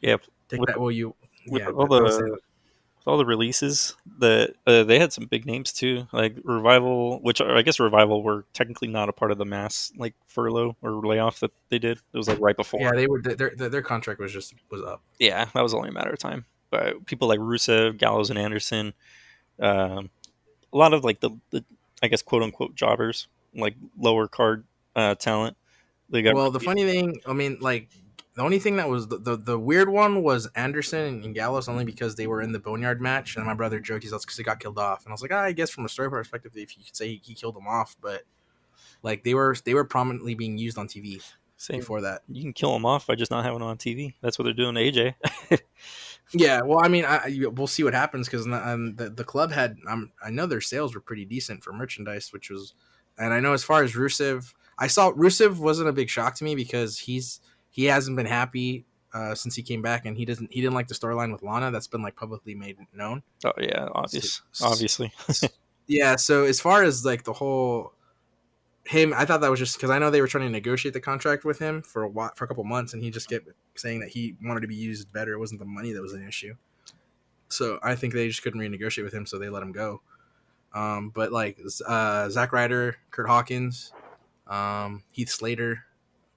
[0.00, 0.16] Yeah,
[0.48, 0.80] take With- that.
[0.80, 1.14] Well, you
[1.48, 2.38] with yeah, all the.
[3.02, 7.40] With all the releases that uh, they had some big names too, like Revival, which
[7.40, 11.04] are, I guess Revival were technically not a part of the mass like furlough or
[11.04, 11.98] layoff that they did.
[12.12, 12.80] It was like right before.
[12.80, 15.02] yeah, they were their, their their contract was just was up.
[15.18, 16.44] Yeah, that was only a matter of time.
[16.70, 18.94] But people like Rusev, Gallows, and Anderson,
[19.58, 20.10] um,
[20.72, 21.64] a lot of like the, the
[22.02, 25.56] I guess quote unquote jobbers, like lower card uh, talent.
[26.08, 27.88] They got well, the funny thing, I mean, like
[28.34, 31.84] the only thing that was the, the, the weird one was Anderson and Gallows only
[31.84, 34.60] because they were in the Boneyard match, and my brother joked he's because he got
[34.60, 36.84] killed off, and I was like, ah, I guess from a story perspective, if you
[36.84, 38.22] could say he killed them off, but
[39.02, 41.22] like they were they were prominently being used on TV
[41.56, 41.80] same.
[41.80, 42.22] before that.
[42.28, 44.14] You can kill them off by just not having them on TV.
[44.22, 45.60] That's what they're doing to AJ.
[46.34, 49.76] Yeah, well, I mean, I, we'll see what happens because um, the the club had
[49.86, 52.74] um, I know their sales were pretty decent for merchandise, which was,
[53.18, 56.44] and I know as far as Rusev, I saw Rusev wasn't a big shock to
[56.44, 57.40] me because he's
[57.72, 60.86] he hasn't been happy uh, since he came back, and he doesn't he didn't like
[60.86, 63.24] the storyline with Lana that's been like publicly made known.
[63.44, 65.12] oh yeah, obvious, S- obviously.
[65.88, 67.92] Yeah, so as far as like the whole
[68.84, 71.00] him, I thought that was just because I know they were trying to negotiate the
[71.00, 74.00] contract with him for a while, for a couple months, and he just kept saying
[74.00, 75.32] that he wanted to be used better.
[75.32, 76.54] It wasn't the money that was an issue.
[77.48, 80.02] So I think they just couldn't renegotiate with him, so they let him go.
[80.72, 83.92] Um, but like uh, Zack Ryder, Kurt Hawkins,
[84.46, 85.84] um, Heath Slater,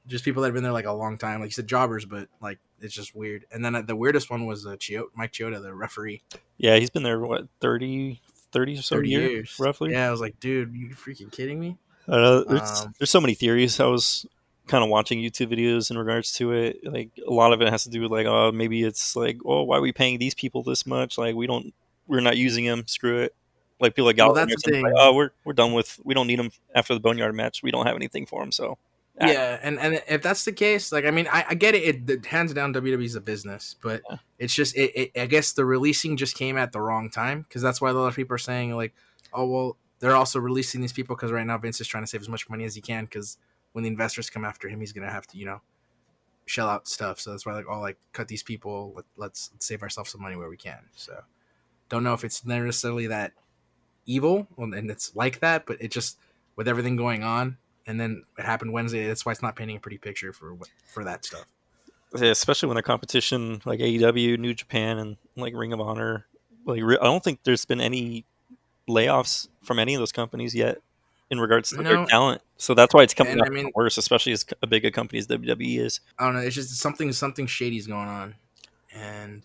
[0.08, 1.40] just people that have been there like a long time.
[1.40, 3.46] Like you said, jobbers, but like it's just weird.
[3.52, 6.22] And then uh, the weirdest one was uh, Chio- Mike Chioda, the referee.
[6.58, 9.92] yeah, he's been there what 30, 30 or so 30 years, years, roughly.
[9.92, 11.78] Yeah, I was like, dude, you freaking kidding me?
[12.08, 13.80] I know, there's, Um, there's so many theories.
[13.80, 14.26] I was
[14.68, 16.80] kind of watching YouTube videos in regards to it.
[16.84, 19.64] Like a lot of it has to do with like, oh, maybe it's like, oh,
[19.64, 21.18] why are we paying these people this much?
[21.18, 21.74] Like we don't,
[22.08, 22.84] we're not using them.
[22.88, 23.34] Screw it.
[23.80, 25.02] Like people like Well, that's the Anderson, like, thing.
[25.04, 26.00] oh, we're we're done with.
[26.04, 27.62] We don't need them after the Boneyard match.
[27.64, 28.52] We don't have anything for them.
[28.52, 28.78] So.
[29.20, 32.10] Yeah, and, and if that's the case, like I mean, I, I get it.
[32.10, 34.18] It hands down, WWE's a business, but Yeah.
[34.40, 35.12] it's just it, it.
[35.22, 38.08] I guess the releasing just came at the wrong time because that's why a lot
[38.08, 38.94] of people are saying like,
[39.34, 42.22] oh well, they're also releasing these people because right now Vince is trying to save
[42.22, 43.38] as much money as he can because
[43.72, 45.62] when the investors come after him, he's gonna have to you know
[46.46, 47.20] shell out stuff.
[47.20, 48.94] So that's why like, oh, like cut these people.
[48.96, 50.80] Let, let's save ourselves some money where we can.
[50.96, 51.22] So
[51.90, 53.32] don't know if it's necessarily that
[54.06, 56.18] evil and it's like that, but it just
[56.56, 59.08] with everything going on, and then it happened Wednesday.
[59.08, 61.46] That's why it's not painting a pretty picture for for that stuff.
[62.16, 66.26] Yeah, especially when the competition like AEW, New Japan, and like Ring of Honor,
[66.66, 68.26] like I don't think there's been any
[68.90, 70.82] layoffs from any of those companies yet
[71.30, 72.42] in regards to their talent.
[72.58, 75.28] So that's why it's coming I mean- worse, especially as a big a company as
[75.28, 76.00] WWE is.
[76.18, 76.42] I don't know.
[76.42, 78.36] It's just something something shady's going on,
[78.94, 79.44] and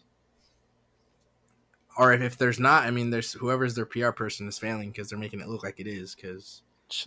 [1.96, 5.10] or if, if there's not, I mean, there's whoever's their PR person is failing because
[5.10, 6.14] they're making it look like it is.
[6.14, 6.62] Because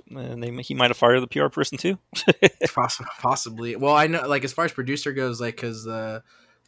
[0.10, 1.98] And they, he might have fired the PR person too.
[2.74, 6.24] possibly, possibly, well, I know, like as far as producer goes, like because the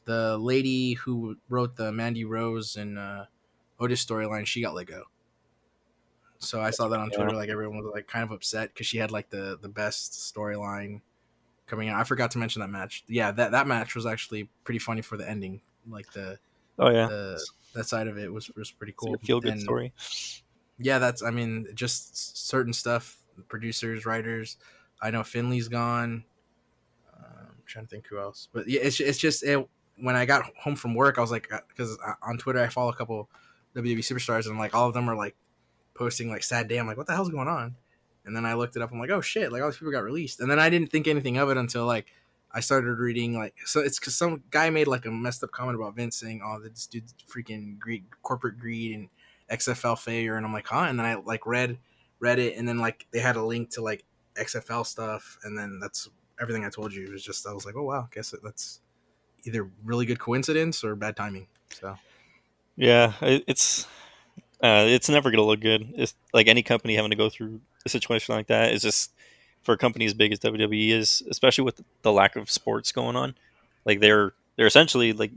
[0.06, 3.26] the lady who wrote the Mandy Rose and uh,
[3.80, 5.04] Otis storyline, she got let go.
[6.40, 7.36] So I saw that on Twitter.
[7.36, 11.02] Like everyone was like kind of upset because she had like the the best storyline
[11.66, 12.00] coming out.
[12.00, 13.04] I forgot to mention that match.
[13.08, 15.62] Yeah, that that match was actually pretty funny for the ending.
[15.90, 16.38] Like the
[16.78, 19.18] oh yeah, the that side of it was was pretty cool.
[19.24, 19.94] feel good story.
[20.78, 23.18] Yeah, that's I mean just certain stuff.
[23.48, 24.58] Producers, writers.
[25.02, 26.24] I know Finlay's gone.
[27.14, 30.26] Um, I'm trying to think who else, but yeah, it's it's just it, when I
[30.26, 33.30] got home from work, I was like, because on Twitter I follow a couple
[33.76, 35.36] WWE superstars, and like all of them are like
[35.94, 36.78] posting like sad day.
[36.78, 37.76] I'm like, what the hell's going on?
[38.26, 38.92] And then I looked it up.
[38.92, 39.52] I'm like, oh shit!
[39.52, 41.86] Like all these people got released, and then I didn't think anything of it until
[41.86, 42.08] like
[42.52, 43.82] I started reading like so.
[43.82, 46.88] It's because some guy made like a messed up comment about Vince saying, "Oh, this
[46.88, 49.10] dude's freaking greed, corporate greed and
[49.52, 50.86] XFL failure," and I'm like, huh?
[50.88, 51.78] And then I like read
[52.20, 54.04] read it, and then like they had a link to like
[54.36, 56.10] XFL stuff, and then that's
[56.42, 57.06] everything I told you.
[57.06, 58.82] It was just I was like, oh wow, guess that's
[59.46, 61.48] either really good coincidence or bad timing.
[61.70, 61.98] So
[62.76, 63.88] Yeah, it's
[64.62, 65.94] uh, it's never gonna look good.
[65.96, 69.12] It's like any company having to go through a situation like that is just
[69.64, 73.16] for a company as big as WWE is, especially with the lack of sports going
[73.16, 73.36] on.
[73.86, 75.32] Like they're they're essentially like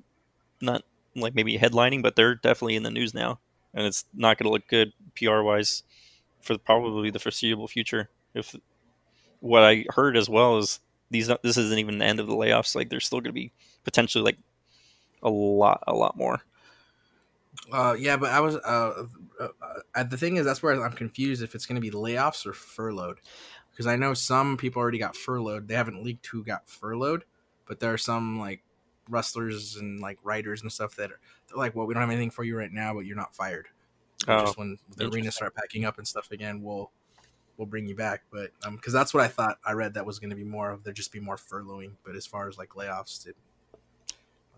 [0.60, 0.82] not
[1.14, 3.40] like maybe headlining, but they're definitely in the news now,
[3.74, 5.82] and it's not gonna look good PR wise
[6.40, 8.08] for probably the foreseeable future.
[8.34, 8.54] If
[9.40, 12.74] what I heard as well is these this isn't even the end of the layoffs.
[12.74, 13.52] Like there's still gonna be
[13.84, 14.38] potentially like
[15.22, 16.42] a lot a lot more.
[17.72, 19.06] Uh, yeah, but I was uh,
[19.40, 19.48] uh,
[19.94, 22.52] uh, the thing is that's where I'm confused if it's going to be layoffs or
[22.52, 23.20] furloughed,
[23.70, 25.68] because I know some people already got furloughed.
[25.68, 27.24] They haven't leaked who got furloughed,
[27.66, 28.62] but there are some like
[29.08, 32.30] wrestlers and like writers and stuff that are they're like, well, we don't have anything
[32.30, 33.66] for you right now, but you're not fired.
[34.26, 36.90] Oh, just when the arenas start packing up and stuff again, we'll
[37.56, 38.22] we'll bring you back.
[38.30, 40.70] But um, because that's what I thought I read that was going to be more
[40.70, 41.92] of there just be more furloughing.
[42.04, 43.36] But as far as like layoffs, it,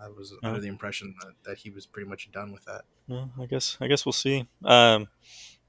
[0.00, 2.82] I was under the impression that, that he was pretty much done with that.
[3.08, 4.46] Well, I guess I guess we'll see.
[4.64, 5.08] Um,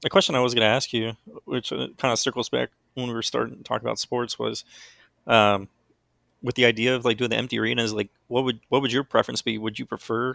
[0.04, 1.12] a question I was going to ask you,
[1.44, 4.64] which uh, kind of circles back when we were starting to talk about sports, was
[5.26, 5.68] um,
[6.42, 7.92] with the idea of like doing the empty arenas.
[7.92, 9.58] Like, what would what would your preference be?
[9.58, 10.34] Would you prefer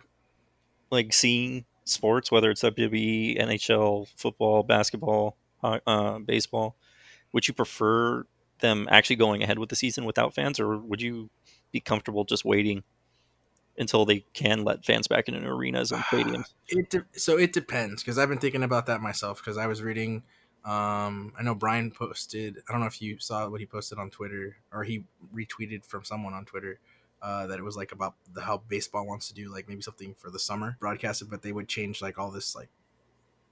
[0.89, 6.75] like seeing sports, whether it's WWE, NHL, football, basketball, uh, baseball?
[7.33, 8.25] Would you prefer
[8.59, 11.29] them actually going ahead with the season without fans, or would you
[11.71, 12.83] be comfortable just waiting
[13.77, 16.53] until they can let fans back into arenas and stadiums?
[16.67, 19.81] It de- so it depends because I've been thinking about that myself because I was
[19.81, 20.23] reading.
[20.67, 22.57] Um, I know Brian posted.
[22.67, 26.03] I don't know if you saw what he posted on Twitter or he retweeted from
[26.03, 26.79] someone on Twitter
[27.21, 30.13] uh, that it was like about the how baseball wants to do like maybe something
[30.15, 32.67] for the summer broadcasted, but they would change like all this like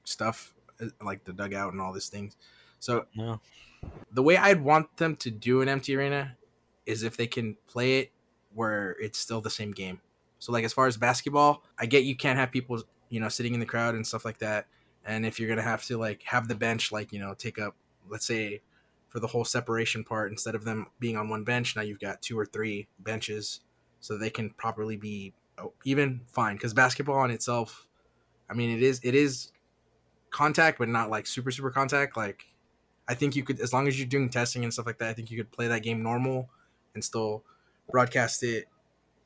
[0.03, 2.35] stuff uh, like the dugout and all these things.
[2.79, 3.39] So No.
[4.11, 6.35] the way I'd want them to do an empty arena
[6.85, 8.11] is if they can play it
[8.53, 10.01] where it's still the same game.
[10.39, 13.53] So like as far as basketball, I get you can't have people, you know, sitting
[13.53, 14.67] in the crowd and stuff like that.
[15.05, 17.75] And if you're gonna have to like have the bench like, you know, take up
[18.09, 18.61] let's say
[19.09, 22.21] for the whole separation part, instead of them being on one bench, now you've got
[22.21, 23.61] two or three benches
[23.99, 26.55] so they can properly be oh, even fine.
[26.55, 27.87] Because basketball in itself,
[28.49, 29.51] I mean it is it is
[30.31, 32.17] contact, but not like super super contact.
[32.17, 32.45] Like
[33.07, 35.13] I think you could, as long as you're doing testing and stuff like that, I
[35.13, 36.49] think you could play that game normal
[36.93, 37.43] and still
[37.89, 38.65] broadcast it,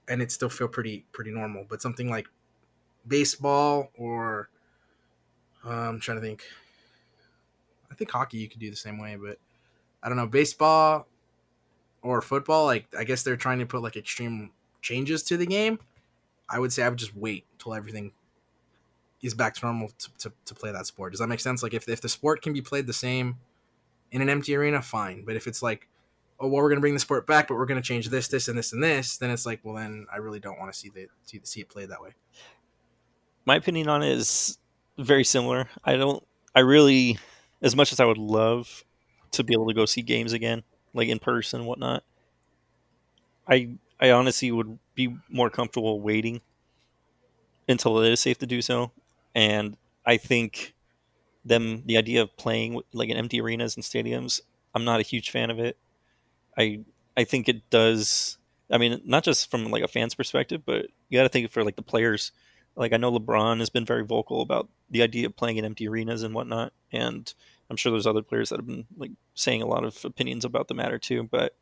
[0.07, 1.65] and it still feel pretty pretty normal.
[1.67, 2.27] But something like
[3.07, 4.49] baseball or
[5.65, 6.43] I'm trying to think.
[7.91, 9.38] I think hockey you could do the same way, but
[10.01, 11.07] I don't know baseball
[12.01, 12.66] or football.
[12.66, 14.51] Like I guess they're trying to put like extreme
[14.82, 15.80] changes to the game.
[16.49, 18.12] I would say I would just wait till everything
[19.22, 21.12] is back to normal to, to, to play that sport.
[21.12, 21.62] Does that make sense?
[21.62, 23.38] Like if, if the sport can be played the same
[24.12, 25.24] in an empty arena, fine.
[25.26, 25.88] But if it's like,
[26.39, 28.57] oh well, we're gonna bring the sport back, but we're gonna change this, this, and
[28.57, 31.07] this, and this, then it's like, well, then I really don't want to see the
[31.24, 32.12] see, see it played that way.
[33.45, 34.57] my opinion on it is
[35.00, 35.70] very similar.
[35.84, 36.24] I don't.
[36.56, 37.20] I really,
[37.62, 38.84] as much as I would love
[39.32, 42.04] to be able to go see games again, like in person and whatnot,
[43.47, 46.41] I I honestly would be more comfortable waiting
[47.68, 48.91] until it is safe to do so.
[49.36, 50.74] And I think
[51.45, 54.41] them the idea of playing like in empty arenas and stadiums,
[54.76, 55.78] I'm not a huge fan of it.
[56.58, 56.82] I
[57.18, 58.38] I think it does.
[58.72, 61.64] I mean, not just from like a fan's perspective, but you got to think for
[61.64, 62.32] like the players.
[62.76, 65.88] Like I know LeBron has been very vocal about the idea of playing in empty
[65.88, 67.32] arenas and whatnot, and
[67.70, 70.67] I'm sure there's other players that have been like saying a lot of opinions about
[70.67, 71.24] the matter too.
[71.24, 71.55] But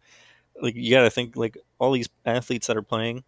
[0.61, 3.23] like you got to think like all these athletes that are playing,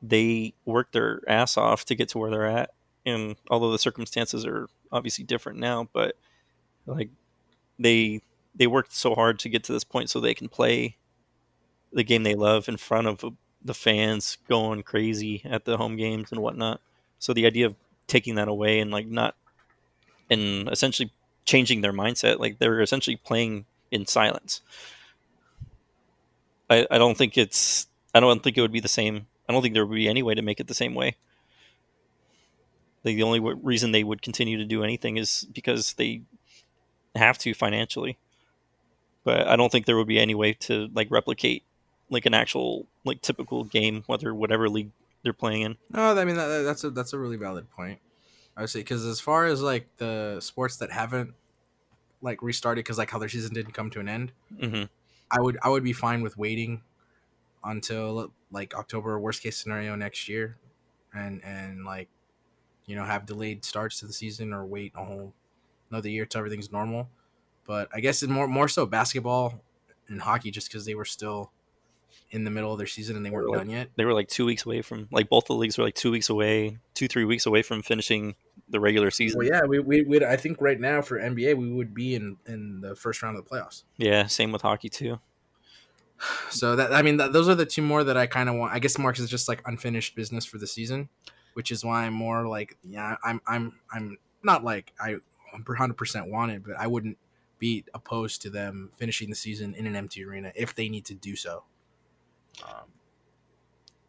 [0.00, 2.70] they work their ass off to get to where they're at,
[3.04, 6.16] and although the circumstances are obviously different now, but
[6.86, 7.10] like
[7.78, 8.22] they
[8.54, 10.96] they worked so hard to get to this point so they can play
[11.92, 13.24] the game they love in front of
[13.68, 16.80] the fans going crazy at the home games and whatnot.
[17.18, 19.36] So the idea of taking that away and like not
[20.30, 21.12] and essentially
[21.44, 24.62] changing their mindset, like they're essentially playing in silence.
[26.70, 29.26] I, I don't think it's I don't think it would be the same.
[29.48, 31.16] I don't think there would be any way to make it the same way.
[33.04, 36.22] Like the only w- reason they would continue to do anything is because they
[37.14, 38.16] have to financially.
[39.24, 41.64] But I don't think there would be any way to like replicate
[42.10, 44.90] like an actual like typical game, whether whatever league
[45.22, 45.76] they're playing in.
[45.90, 48.00] No, I mean that, that's a that's a really valid point.
[48.56, 51.34] I would say because as far as like the sports that haven't
[52.20, 54.84] like restarted because like how their season didn't come to an end, hmm
[55.30, 56.82] I would I would be fine with waiting
[57.64, 60.56] until like October, worst case scenario next year,
[61.14, 62.08] and and like
[62.86, 65.34] you know have delayed starts to the season or wait a whole
[65.90, 67.08] another year till everything's normal.
[67.66, 69.60] But I guess it's more more so basketball
[70.08, 71.52] and hockey just because they were still
[72.30, 73.88] in the middle of their season and they weren't done yet.
[73.96, 76.28] They were like two weeks away from like both the leagues were like two weeks
[76.28, 78.34] away, two three weeks away from finishing
[78.68, 79.38] the regular season.
[79.38, 80.22] Well, yeah, we we would.
[80.22, 83.44] I think right now for NBA we would be in in the first round of
[83.44, 83.84] the playoffs.
[83.96, 85.20] Yeah, same with hockey too.
[86.50, 88.72] So that I mean, that, those are the two more that I kind of want.
[88.72, 91.08] I guess because it's just like unfinished business for the season,
[91.54, 95.16] which is why I'm more like, yeah, I'm I'm I'm not like I
[95.52, 97.18] 100 percent want it, but I wouldn't
[97.58, 101.14] be opposed to them finishing the season in an empty arena if they need to
[101.14, 101.64] do so.
[102.64, 102.88] Um,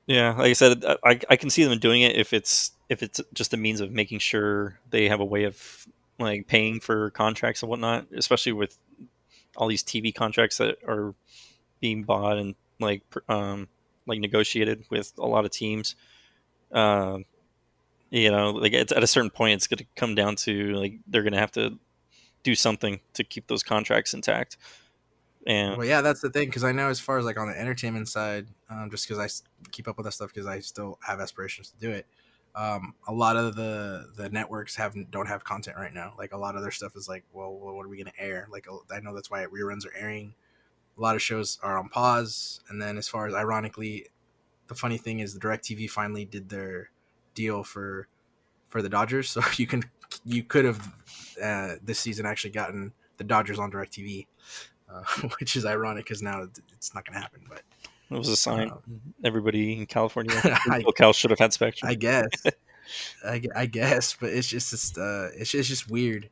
[0.08, 3.22] Yeah, like I said, I, I can see them doing it if it's if it's
[3.34, 5.88] just a means of making sure they have a way of
[6.18, 8.78] like paying for contracts and whatnot, especially with
[9.58, 11.14] all these TV contracts that are
[11.82, 13.68] being bought and like um
[14.08, 15.96] like negotiated with a lot of teams.
[16.72, 17.26] Um,
[18.12, 21.24] you know, like at a certain point, it's going to come down to like they're
[21.24, 21.80] going to have to
[22.44, 24.58] do something to keep those contracts intact.
[25.50, 27.60] And Well, yeah, that's the thing because I know as far as like on the
[27.60, 29.28] entertainment side, um, just because I
[29.72, 32.06] keep up with that stuff because I still have aspirations to do it.
[32.54, 36.14] Um, a lot of the the networks have don't have content right now.
[36.20, 38.48] Like a lot of their stuff is like, well, what are we gonna air?
[38.52, 40.36] Like I know that's why reruns are airing.
[41.00, 44.06] A lot of shows are on pause, and then as far as ironically,
[44.68, 46.92] the funny thing is the Directv finally did their
[47.34, 48.08] deal for
[48.68, 49.84] for the Dodgers, so you can
[50.26, 50.94] you could have
[51.44, 54.28] uh, this season actually gotten the Dodgers on Directv
[54.92, 55.04] uh,
[55.40, 57.42] which is ironic because now it's not going to happen.
[57.48, 57.62] But
[58.12, 58.72] it was a sign.
[58.72, 58.78] uh,
[59.24, 61.90] Everybody in California, I- should have had Spectrum.
[61.90, 62.30] I guess,
[63.26, 66.30] I, I guess, but it's just just uh, it's it's just weird.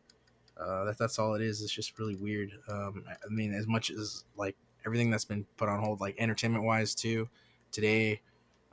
[0.59, 1.61] Uh, that that's all it is.
[1.61, 2.51] It's just really weird.
[2.67, 4.55] Um, I mean, as much as like
[4.85, 7.29] everything that's been put on hold, like entertainment wise too.
[7.71, 8.21] Today,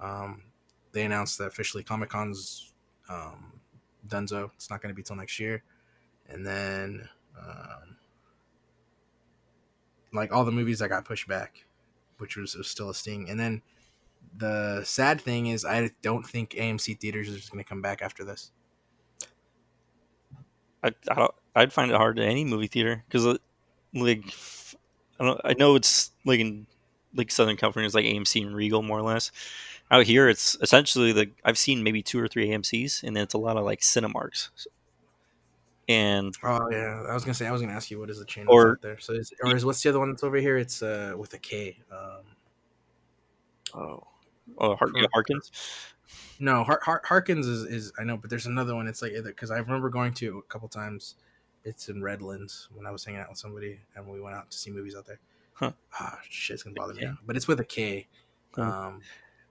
[0.00, 0.44] um,
[0.92, 2.72] they announced that officially Comic Con's
[3.10, 3.52] um,
[4.08, 4.50] Dunzo.
[4.54, 5.62] It's not going to be till next year,
[6.30, 7.06] and then
[7.38, 7.96] um,
[10.14, 11.64] like all the movies that got pushed back,
[12.18, 13.62] which was, was still a sting, and then
[14.36, 18.24] the sad thing is I don't think AMC theaters is going to come back after
[18.24, 18.50] this.
[20.82, 23.36] I, I don't, I'd find it hard to any movie theater because uh,
[23.94, 24.74] like f-
[25.18, 26.66] I don't I know it's like in
[27.14, 29.30] like Southern California is like AMC and Regal more or less.
[29.90, 33.34] Out here, it's essentially the I've seen maybe two or three AMC's, and then it's
[33.34, 34.50] a lot of like Cinemarks.
[35.88, 38.24] And Oh yeah, I was gonna say I was gonna ask you what is the
[38.24, 38.98] chain Or- that's out there.
[39.00, 40.56] So is, or is what's the other one that's over here?
[40.56, 41.76] It's uh with a K.
[41.92, 42.22] Um,
[43.74, 44.02] oh,
[44.58, 45.50] oh Har- yeah, Harkins.
[46.38, 48.86] no, Har- Har- Harkins is, is I know, but there's another one.
[48.86, 51.16] It's like because I remember going to a couple times.
[51.66, 54.58] It's in Redlands when I was hanging out with somebody and we went out to
[54.58, 55.18] see movies out there.
[55.54, 55.72] Huh.
[55.98, 57.16] Ah, shit, it's gonna bother me now.
[57.26, 58.06] But it's with a K.
[58.52, 58.64] Cool.
[58.64, 59.00] Um,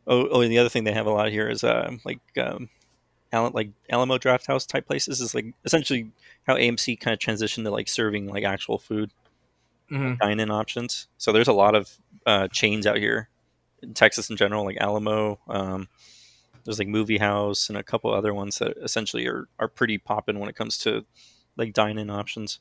[0.06, 2.44] Oh, oh, and the other thing they have a lot here is uh, like um,
[2.44, 2.68] Al-
[3.40, 6.12] like Alamo Drafthouse type places is like essentially
[6.44, 9.12] how AMC kind of transitioned to like serving like actual food.
[9.92, 10.18] mhm.
[10.20, 11.08] dine-in options.
[11.18, 13.30] So there's a lot of uh, chains out here
[13.82, 15.40] in Texas in general, like Alamo.
[15.48, 15.88] Um,
[16.64, 20.40] there's like Movie House and a couple other ones that essentially are are pretty popping
[20.40, 21.06] when it comes to
[21.58, 22.60] like dine-in options.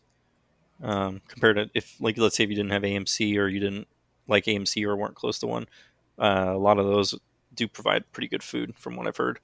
[0.82, 3.86] Um, compared to if like let's say if you didn't have AMC or you didn't
[4.28, 5.66] like AMC or weren't close to one,
[6.18, 7.14] Uh, a lot of those
[7.54, 9.38] do provide pretty good food, from what I've heard.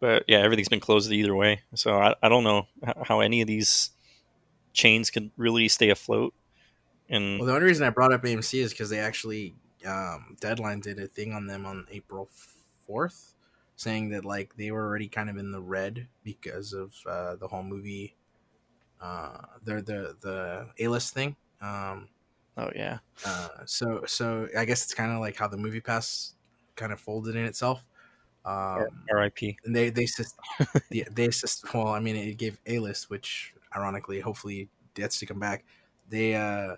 [0.00, 2.66] But yeah, everything's been closed either way, so I, I don't know
[3.04, 3.90] how any of these
[4.72, 6.34] chains can really stay afloat.
[7.08, 9.54] And Well, the only reason I brought up AMC is because they actually
[9.86, 12.28] um, Deadline did a thing on them on April
[12.86, 13.34] fourth,
[13.76, 17.48] saying that like they were already kind of in the red because of uh, the
[17.48, 18.16] whole movie,
[19.00, 21.36] uh, the the the A list thing.
[21.60, 22.08] Um,
[22.56, 26.32] oh yeah, uh, so so I guess it's kind of like how the MoviePass
[26.76, 27.84] kind of folded in itself.
[28.44, 29.58] Um, R.I.P.
[29.64, 30.06] and they they
[30.90, 35.26] yeah, they just Well, I mean, it gave A list, which ironically, hopefully, gets to
[35.26, 35.64] come back.
[36.08, 36.76] They uh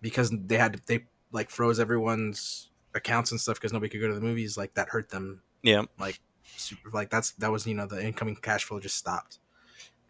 [0.00, 4.14] because they had they like froze everyone's accounts and stuff because nobody could go to
[4.14, 4.56] the movies.
[4.56, 5.42] Like that hurt them.
[5.62, 6.20] Yeah, Like
[6.56, 6.90] super.
[6.90, 9.38] Like that's that was you know the incoming cash flow just stopped.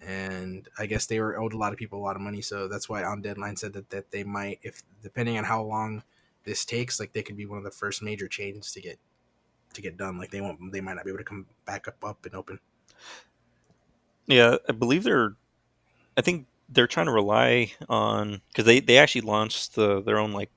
[0.01, 2.69] And I guess they were owed a lot of people a lot of money, so
[2.69, 6.05] that's why on deadline said that, that they might, if depending on how long
[6.45, 9.01] this takes, like they could be one of the first major chains to get
[9.79, 10.18] to get done.
[10.18, 12.61] Like they won't, they might not be able to come back up up and open.
[14.26, 14.57] yeah.
[14.68, 15.35] I believe they're.
[16.16, 20.33] I think they're trying to rely on because they they actually launched the their own
[20.33, 20.51] like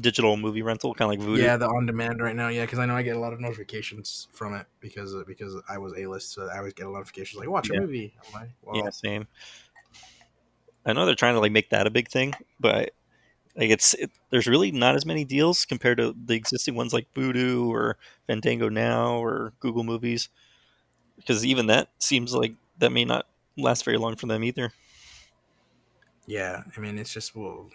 [0.00, 1.42] digital movie rental, kind of like Vudu.
[1.42, 2.48] Yeah, the on demand right now.
[2.48, 5.78] Yeah, because I know I get a lot of notifications from it because because I
[5.78, 8.14] was a list, so I always get a notification like watch a movie.
[8.32, 9.26] Like, yeah, same.
[10.86, 12.92] I know they're trying to like make that a big thing, but
[13.56, 17.12] like it's it, there's really not as many deals compared to the existing ones like
[17.14, 17.96] Vudu or
[18.26, 20.28] Fandango Now or Google Movies,
[21.16, 23.26] because even that seems like that may not
[23.56, 24.72] last very long for them either.
[26.26, 26.62] yeah.
[26.76, 27.68] I mean, it's just well,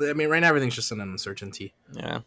[0.00, 1.74] I mean, right now everything's just an uncertainty.
[1.92, 2.20] Yeah,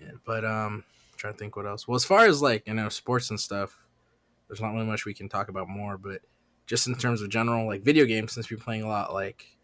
[0.00, 1.88] Yeah, but um, I'm trying to think what else.
[1.88, 3.84] Well, as far as like you know sports and stuff,
[4.48, 5.98] there's not really much we can talk about more.
[5.98, 6.20] But
[6.66, 9.56] just in terms of general like video games, since we're playing a lot, like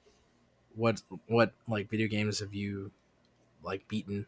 [0.74, 2.90] what what like video games have you
[3.62, 4.26] like beaten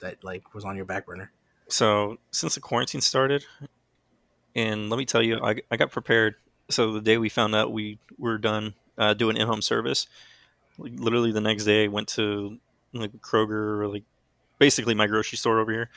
[0.00, 1.32] that like was on your back burner?
[1.68, 3.44] So since the quarantine started,
[4.54, 6.36] and let me tell you, I, I got prepared.
[6.70, 10.06] So the day we found out we were done uh, doing in-home service,
[10.78, 12.58] like literally the next day I went to
[12.92, 14.04] like Kroger or like
[14.58, 15.90] basically my grocery store over here,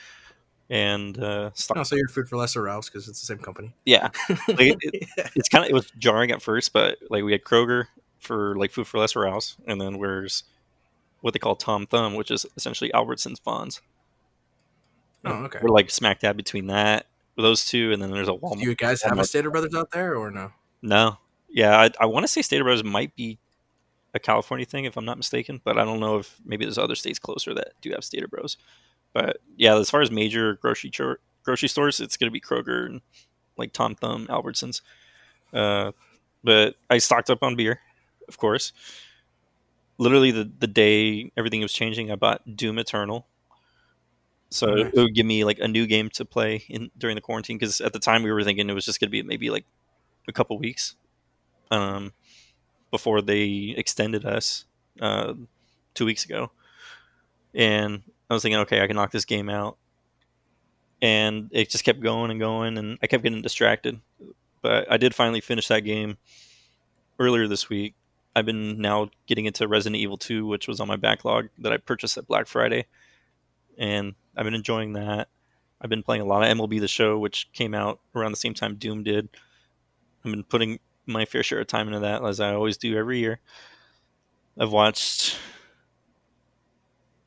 [0.70, 3.74] and uh, stocked Oh, so you're food for lesser Ralph's because it's the same company.
[3.84, 4.10] yeah,
[4.48, 7.86] Like, it- it's kind of it was jarring at first, but like we had Kroger
[8.22, 10.44] for like food for less or else, and then where's
[11.20, 13.80] what they call Tom Thumb, which is essentially Albertsons Vons.
[15.24, 15.58] oh, okay.
[15.62, 17.06] We're like smack dab between that,
[17.36, 18.60] those two, and then there's a Walmart.
[18.60, 19.24] Do you guys have a.
[19.24, 20.52] Stater Brothers out there or no?
[20.80, 21.18] No,
[21.48, 23.38] yeah, I, I want to say Stater Brothers might be
[24.14, 26.94] a California thing if I'm not mistaken, but I don't know if maybe there's other
[26.94, 28.56] states closer that do have Stater Bros.
[29.12, 33.00] But yeah, as far as major grocery chor- grocery stores, it's gonna be Kroger and
[33.56, 34.80] like Tom Thumb, Albertsons.
[35.52, 35.92] Uh,
[36.42, 37.80] but I stocked up on beer,
[38.32, 38.72] of course.
[39.98, 43.26] Literally the the day everything was changing, I bought Doom Eternal.
[44.50, 44.92] So Oh, it- nice.
[44.94, 47.80] it would give me like a new game to play in during the quarantine because
[47.80, 49.64] at the time we were thinking it was just gonna be maybe like
[50.28, 50.96] a couple weeks
[51.70, 52.12] um,
[52.90, 54.66] before they extended us
[55.00, 55.34] uh,
[55.94, 56.52] two weeks ago.
[57.54, 59.78] And I was thinking, okay, I can knock this game out.
[61.00, 64.00] And it just kept going and going, and I kept getting distracted.
[64.62, 66.18] But I did finally finish that game
[67.18, 67.94] earlier this week.
[68.34, 71.76] I've been now getting into Resident Evil 2, which was on my backlog that I
[71.76, 72.86] purchased at Black Friday.
[73.78, 75.28] And I've been enjoying that.
[75.80, 78.54] I've been playing a lot of MLB The Show, which came out around the same
[78.54, 79.28] time Doom did.
[80.24, 83.18] I've been putting my fair share of time into that, as I always do every
[83.18, 83.40] year.
[84.58, 85.36] I've watched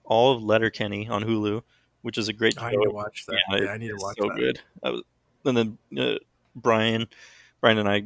[0.04, 1.62] all of Letterkenny on Hulu,
[2.02, 2.78] which is a great I show.
[2.78, 3.38] need to watch that.
[3.52, 4.38] Yeah, Yeah, I need to watch so that.
[4.38, 4.60] good.
[4.84, 5.02] I was,
[5.44, 6.18] and then uh,
[6.56, 7.08] Brian,
[7.62, 8.06] Brian and I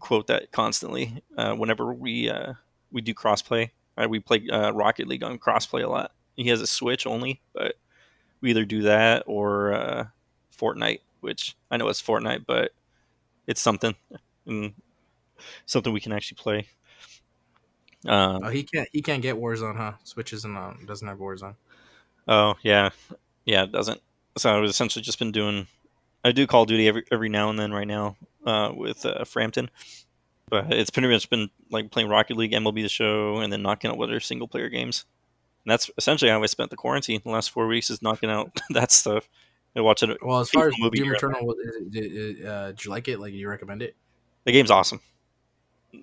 [0.00, 2.54] quote that constantly uh, whenever we uh,
[2.90, 3.70] we do crossplay.
[3.96, 4.08] Right?
[4.08, 6.12] We play uh, Rocket League on crossplay a lot.
[6.36, 7.76] He has a Switch only, but
[8.40, 10.06] we either do that or uh,
[10.56, 12.72] Fortnite, which I know it's Fortnite, but
[13.46, 13.94] it's something
[14.46, 14.72] and
[15.66, 16.66] something we can actually play.
[18.06, 18.88] Um, Oh, he can't.
[18.92, 19.92] He can't get Warzone, huh?
[20.04, 20.84] Switch isn't on.
[20.86, 21.54] Doesn't have Warzone.
[22.26, 22.90] Oh yeah,
[23.44, 24.00] yeah, it doesn't.
[24.36, 25.66] So I've essentially just been doing.
[26.24, 27.72] I do Call of Duty every every now and then.
[27.72, 29.70] Right now, uh, with uh, Frampton,
[30.48, 33.90] but it's pretty much been like playing Rocket League, MLB The Show, and then knocking
[33.90, 35.04] out other single player games.
[35.64, 38.50] And that's essentially how I spent the quarantine the last four weeks is knocking out
[38.70, 39.28] that stuff
[39.74, 40.18] and watching it.
[40.22, 43.08] Well, as far as movie Doom Eternal, was- is it- did, uh, did you like
[43.08, 43.20] it?
[43.20, 43.94] Like, do you recommend it?
[44.44, 45.00] The game's awesome.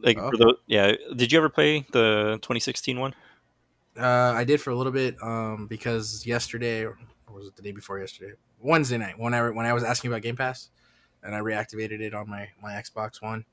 [0.03, 3.13] Like Oh, for the yeah, did you ever play the 2016 one?
[3.99, 6.97] Uh, I did for a little bit, um, because yesterday, or
[7.29, 8.33] was it the day before yesterday?
[8.61, 10.69] Wednesday night, when I when I was asking about Game Pass,
[11.23, 13.45] and I reactivated it on my my Xbox One,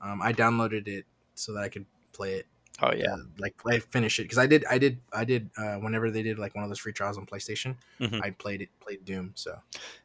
[0.00, 1.04] um, I downloaded it
[1.34, 2.46] so that I could play it
[2.82, 3.12] Oh yeah.
[3.14, 6.22] uh, like I finish it because I did I did I did uh, whenever they
[6.22, 8.20] did like one of those free trials on PlayStation, Mhm.
[8.22, 9.58] I played it played Doom, so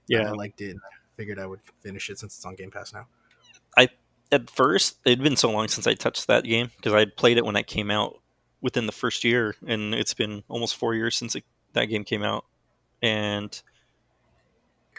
[0.08, 0.28] Yeah.
[0.28, 0.72] I liked it.
[0.72, 3.08] And I figured I would finish it since it's on Game Pass now.
[3.78, 3.90] I
[4.32, 7.46] at first, it'd been so long since I touched that game because I played it
[7.46, 8.22] when it came out
[8.62, 11.44] within the first year, and it's been almost four years since it,
[11.74, 12.46] that game came out.
[13.02, 13.60] And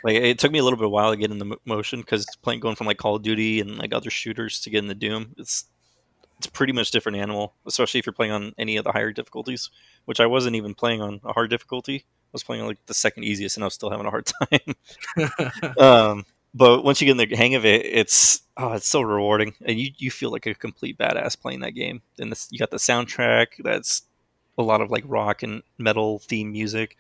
[0.04, 2.26] like it took me a little bit of while to get in the motion because
[2.42, 5.34] playing going from like Call of Duty and like other shooters to get into Doom,
[5.38, 5.64] it's
[6.38, 9.68] it's pretty much different animal, especially if you're playing on any of the higher difficulties,
[10.06, 12.06] which I wasn't even playing on a hard difficulty.
[12.06, 14.30] I was playing on like the second easiest, and I was still having a hard
[15.18, 15.74] time.
[15.78, 16.24] um,
[16.54, 19.78] but once you get in the hang of it, it's oh, it's so rewarding, and
[19.78, 22.00] you you feel like a complete badass playing that game.
[22.18, 24.02] And this, you got the soundtrack that's
[24.56, 26.96] a lot of like rock and metal theme music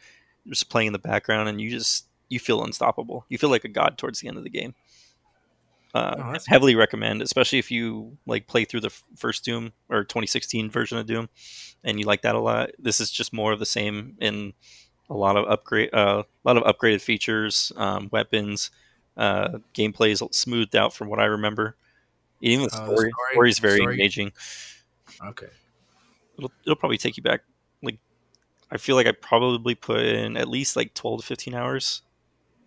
[0.48, 3.26] just playing in the background, and you just you feel unstoppable.
[3.28, 4.74] You feel like a god towards the end of the game.
[5.92, 10.70] Uh, Oh, heavily recommend, especially if you like play through the first Doom or 2016
[10.70, 11.28] version of Doom,
[11.82, 12.70] and you like that a lot.
[12.78, 14.52] This is just more of the same in
[15.10, 18.70] a lot of upgrade, uh, a lot of upgraded features, um, weapons,
[19.16, 21.74] uh, gameplay is smoothed out from what I remember.
[22.40, 24.32] Even the Oh, the story- story is very story- engaging.
[25.26, 25.48] okay.
[26.38, 27.40] It'll, it'll probably take you back.
[27.82, 27.98] Like,
[28.70, 32.02] I feel like I probably put in at least like 12 to 15 hours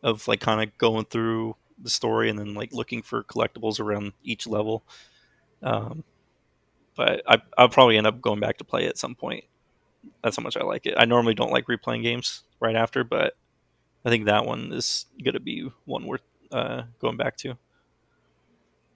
[0.03, 4.13] of like kind of going through the story and then like looking for collectibles around
[4.23, 4.83] each level.
[5.61, 6.03] Um,
[6.95, 9.45] but I, I'll probably end up going back to play at some point.
[10.23, 10.95] That's how much I like it.
[10.97, 13.35] I normally don't like replaying games right after, but
[14.05, 17.57] I think that one is going to be one worth uh, going back to.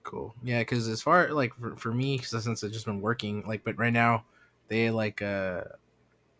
[0.02, 0.34] Cool.
[0.42, 3.78] Yeah, because as far like for, for me, since I've just been working, like, but
[3.78, 4.24] right now
[4.68, 5.62] they like uh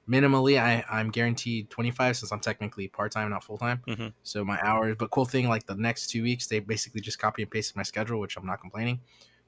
[0.09, 3.82] minimally I I'm guaranteed 25 since I'm technically part time, not full time.
[3.86, 4.12] Mhm.
[4.22, 4.96] So my hours.
[4.98, 7.82] But cool thing, like the next two weeks, they basically just copy and pasted my
[7.82, 9.00] schedule, which I'm not complaining.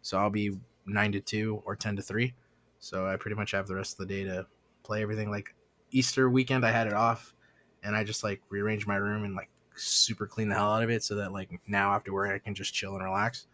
[0.02, 2.34] So I'll be nine to two or ten to three.
[2.78, 4.46] So I pretty much have the rest of the day to
[4.82, 5.30] play everything.
[5.30, 5.54] Like
[5.90, 7.34] Easter weekend, I had it off,
[7.82, 10.90] and I just like rearranged my room and like super clean the hell out of
[10.90, 13.46] it, so that like now after work I can just chill and relax.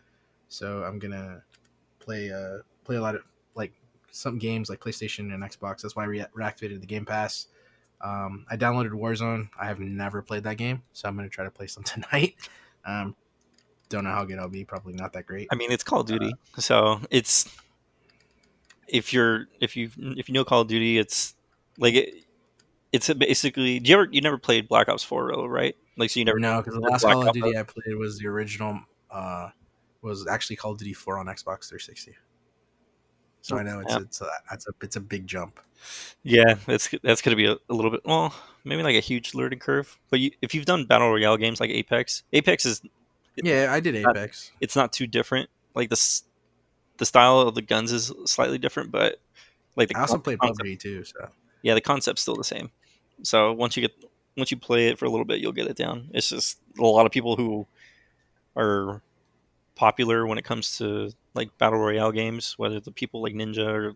[0.49, 1.43] So I'm gonna
[1.99, 3.23] play uh play a lot of
[3.55, 3.73] like
[4.17, 5.83] some games like PlayStation and Xbox.
[5.83, 7.49] That's why I re- reactivated the Game Pass.
[8.01, 9.49] Um, I downloaded Warzone.
[9.59, 12.35] I have never played that game, so I'm gonna try to play some tonight.
[12.85, 13.15] Um,
[13.89, 14.65] don't know how good I'll be.
[14.65, 15.49] Probably not that great.
[15.53, 17.49] I mean, it's Call of Duty, so it's
[18.89, 21.35] if you're if you if you know Call of Duty, it's
[21.79, 22.15] like it,
[22.93, 23.79] it's basically.
[23.79, 25.77] Do you ever you never played Black Ops Four, though, right?
[25.97, 27.97] Like so you never No, because the last Black Call of Ops- Duty I played
[27.97, 28.81] was the original.
[29.11, 29.51] Uh,
[30.03, 32.17] was actually Call of Duty Four on Xbox 360.
[33.47, 34.01] So I know it's Yeah.
[34.01, 35.61] it's a, it's a it's a big jump.
[36.25, 38.35] Yeah, that's that's gonna be a, a little bit well,
[38.65, 39.97] maybe like a huge learning curve.
[40.11, 42.83] But you, if you've done battle royale games like Apex, Apex is
[43.37, 44.51] Yeah, I did not- Apex.
[44.61, 45.49] it's not too different.
[45.77, 46.25] Like this,
[46.97, 49.21] the style of the guns is slightly different, but
[49.77, 51.05] like the I also con- played concept- PUBG too.
[51.05, 51.29] So
[51.63, 52.71] yeah, the concept's still the same.
[53.23, 53.93] So once you get
[54.37, 56.09] once you play it for a little bit, you'll get it down.
[56.13, 57.67] It's just a lot of people who
[58.57, 59.03] are
[59.77, 63.95] popular when it comes to like battle royale games, whether the people like Ninja or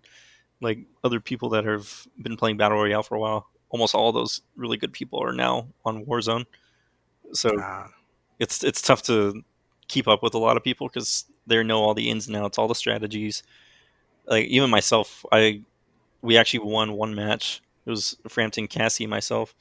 [0.60, 3.48] like other people that have been playing battle royale for a while.
[3.70, 6.44] Almost all those really good people are now on Warzone.
[7.32, 7.88] So uh,
[8.38, 9.42] it's it's tough to
[9.88, 12.58] keep up with a lot of people because they know all the ins and outs,
[12.58, 13.42] all the strategies.
[14.26, 15.62] Like even myself, I
[16.22, 17.62] we actually won one match.
[17.86, 19.54] It was Frampton, Cassie, and myself.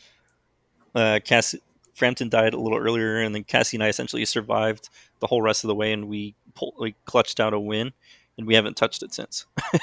[0.93, 1.61] Uh, Cassie,
[1.99, 4.89] Frampton died a little earlier, and then Cassie and I essentially survived
[5.19, 7.91] the whole rest of the way, and we pull, we clutched out a win,
[8.37, 9.45] and we haven't touched it since.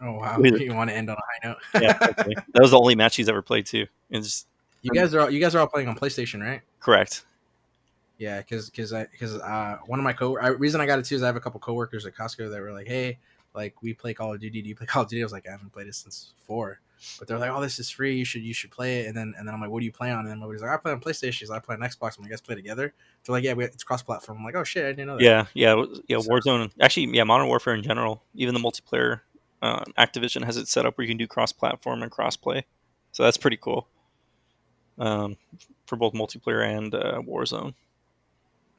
[0.00, 0.60] oh wow, Wait.
[0.60, 1.82] you want to end on a high note?
[1.82, 2.36] yeah, definitely.
[2.36, 3.86] that was the only match he's ever played too.
[4.10, 4.46] It's
[4.82, 6.62] you guys are all, you guys are all playing on PlayStation, right?
[6.80, 7.24] correct.
[8.18, 11.04] Yeah, because because I because uh one of my co I, reason I got it
[11.04, 13.18] too is I have a couple coworkers at Costco that were like, hey,
[13.54, 14.62] like we play Call of Duty.
[14.62, 15.22] Do you play Call of Duty?
[15.22, 16.80] I was like, I haven't played it since four.
[17.18, 18.16] But they're like, oh, this is free.
[18.16, 19.06] You should you should play it.
[19.06, 20.20] And then and then I'm like, what do you play on?
[20.20, 21.32] And then nobody's like, I play on PlayStation.
[21.32, 22.16] She's like, I play on Xbox.
[22.16, 22.92] And you guys play together.
[23.24, 24.38] They're like, yeah, we, it's cross platform.
[24.38, 25.22] I'm like, oh shit, I didn't know that.
[25.22, 26.18] Yeah, yeah, yeah.
[26.18, 29.20] So- Warzone, actually, yeah, Modern Warfare in general, even the multiplayer,
[29.62, 32.64] uh, Activision has it set up where you can do cross-platform and cross-play,
[33.12, 33.88] so that's pretty cool.
[34.98, 35.36] Um,
[35.86, 37.74] for both multiplayer and uh, Warzone.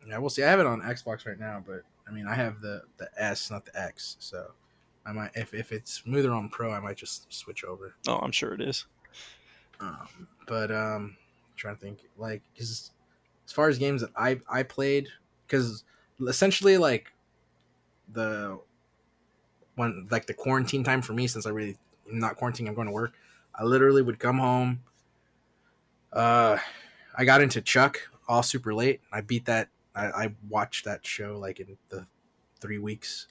[0.08, 0.44] Yeah, we'll see.
[0.44, 3.52] I have it on Xbox right now, but I mean, I have the the S,
[3.52, 4.16] not the X.
[4.20, 4.52] So
[5.10, 7.96] I might if if it's smoother on Pro, I might just switch over.
[8.08, 8.86] Oh, I'm sure it is.
[9.80, 11.18] Um, but um,
[11.56, 12.92] trying to think like as
[13.48, 15.08] far as games that I I played,
[15.48, 15.84] because
[16.28, 17.12] essentially like
[18.14, 18.60] the
[19.76, 21.78] when like the quarantine time for me, since I really
[22.12, 23.14] am not quarantining, I'm going to work.
[23.56, 24.84] I literally would come home.
[26.14, 26.58] Uh,
[27.18, 29.02] I got into Chuck all super late.
[29.12, 29.70] I beat that.
[29.96, 32.06] I, I watched that show like in the
[32.60, 33.28] three weeks.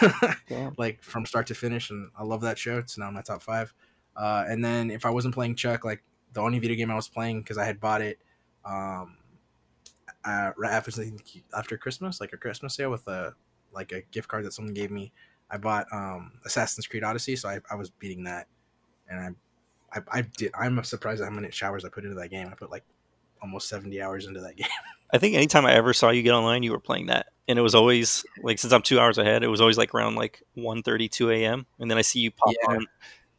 [0.76, 2.78] Like from start to finish, and I love that show.
[2.78, 3.72] It's now in my top five.
[4.16, 7.08] Uh, and then if I wasn't playing Chuck, like the only video game I was
[7.08, 8.18] playing because I had bought it
[8.64, 9.16] um,
[10.24, 10.90] uh, right after
[11.56, 13.34] after Christmas, like a Christmas sale with a
[13.72, 15.12] like a gift card that someone gave me.
[15.50, 18.46] I bought um, Assassin's Creed Odyssey, so I, I was beating that,
[19.08, 19.36] and
[19.92, 20.52] I, I I did.
[20.58, 22.48] I'm surprised at how many showers I put into that game.
[22.48, 22.84] I put like
[23.42, 24.68] almost 70 hours into that game.
[25.12, 27.62] I think anytime I ever saw you get online, you were playing that, and it
[27.62, 31.10] was always like since I'm two hours ahead, it was always like around like 1.30,
[31.10, 31.66] 2 a.m.
[31.78, 32.74] And then I see you pop Yeah.
[32.76, 32.86] on,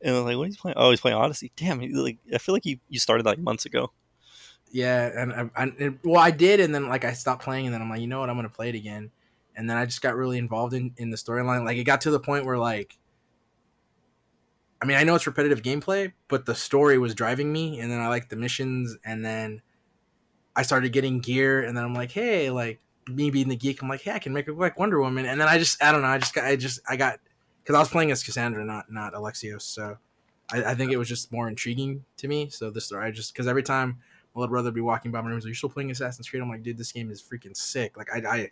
[0.01, 0.77] and I'm like, "What are you playing?
[0.77, 1.51] Oh, he's playing Odyssey.
[1.55, 3.91] Damn, like I feel like you you started like months ago.
[4.71, 7.81] Yeah, and I, I well, I did, and then like I stopped playing, and then
[7.81, 9.11] I'm like, you know what, I'm gonna play it again,
[9.55, 11.63] and then I just got really involved in in the storyline.
[11.63, 12.97] Like it got to the point where like,
[14.81, 17.99] I mean, I know it's repetitive gameplay, but the story was driving me, and then
[18.01, 19.61] I liked the missions, and then
[20.55, 23.89] I started getting gear, and then I'm like, hey, like me being the geek, I'm
[23.89, 25.91] like, hey, I can make it look like Wonder Woman, and then I just, I
[25.91, 27.19] don't know, I just got, I just, I got,
[27.61, 29.97] because I was playing as Cassandra, not not Alexios, so
[30.51, 32.49] I, I think it was just more intriguing to me.
[32.49, 33.99] So this story, I just because every time
[34.35, 36.29] my little brother would be walking by my room, he's like, "You're still playing Assassin's
[36.29, 38.51] Creed?" I'm like, "Dude, this game is freaking sick!" Like, I, I,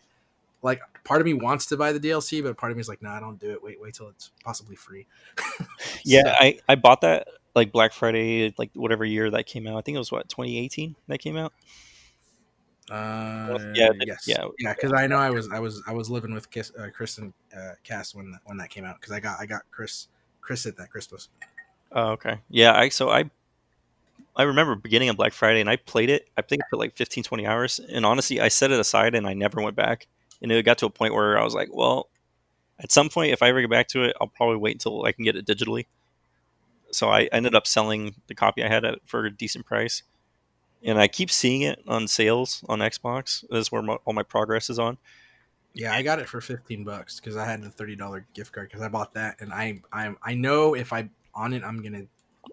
[0.61, 3.01] like, part of me wants to buy the DLC, but part of me is like,
[3.01, 3.61] "Nah, I don't do it.
[3.61, 5.07] Wait, wait till it's possibly free."
[6.03, 9.77] Yeah, I I bought that like Black Friday, like whatever year that came out.
[9.77, 11.53] I think it was what 2018 that came out.
[12.91, 14.43] Uh, yeah, yes, yeah.
[14.59, 17.17] yeah, Because I know I was, I was, I was living with Kiss, uh, Chris
[17.19, 18.99] and uh, Cass when that, when that came out.
[18.99, 20.09] Because I got, I got Chris,
[20.41, 21.29] Chris at that Christmas.
[21.93, 22.39] Oh, okay.
[22.49, 23.29] Yeah, I so I
[24.35, 26.27] I remember beginning of Black Friday and I played it.
[26.37, 29.33] I think for like 15 20 hours and honestly, I set it aside and I
[29.33, 30.07] never went back.
[30.41, 32.09] And it got to a point where I was like, well,
[32.79, 35.11] at some point if I ever get back to it, I'll probably wait until I
[35.11, 35.85] can get it digitally.
[36.91, 40.03] So I ended up selling the copy I had at for a decent price.
[40.83, 43.45] And I keep seeing it on sales on Xbox.
[43.49, 44.97] That's where my, all my progress is on.
[45.73, 48.67] Yeah, I got it for fifteen bucks because I had the thirty dollar gift card
[48.67, 52.03] because I bought that, and I, I, I know if I on it, I'm gonna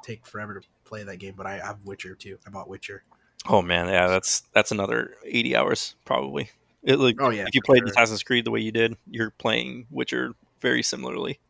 [0.04, 1.34] take forever to play that game.
[1.36, 2.38] But I have Witcher too.
[2.46, 3.02] I bought Witcher.
[3.48, 6.50] Oh man, yeah, that's that's another 80 hours probably.
[6.82, 7.88] It like Oh yeah, if you played sure.
[7.88, 11.40] Assassin's Creed the way you did, you're playing Witcher very similarly.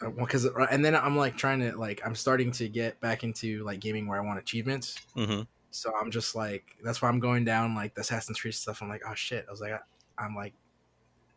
[0.00, 3.22] Uh, well, because and then I'm like trying to like I'm starting to get back
[3.24, 4.96] into like gaming where I want achievements.
[5.14, 5.42] hmm
[5.72, 8.82] So I'm just like that's why I'm going down like the Assassin's Creed stuff.
[8.82, 9.44] I'm like, oh shit.
[9.48, 9.78] I was like, I,
[10.18, 10.52] I'm like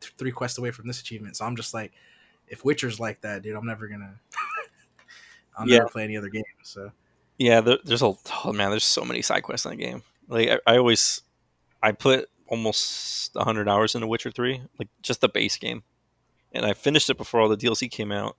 [0.01, 1.37] th- three quests away from this achievement.
[1.37, 1.93] So I'm just like,
[2.47, 4.13] if Witcher's like that, dude, I'm never gonna.
[5.57, 5.77] I'll Yeah.
[5.79, 6.43] never play any other game.
[6.63, 6.91] So
[7.37, 8.13] Yeah, there, there's a
[8.45, 10.03] oh man, there's so many side quests in that game.
[10.27, 11.21] Like I, I always,
[11.81, 15.83] I put almost 100 hours into Witcher Three, like just the base game,
[16.51, 18.35] and I finished it before all the DLC came out,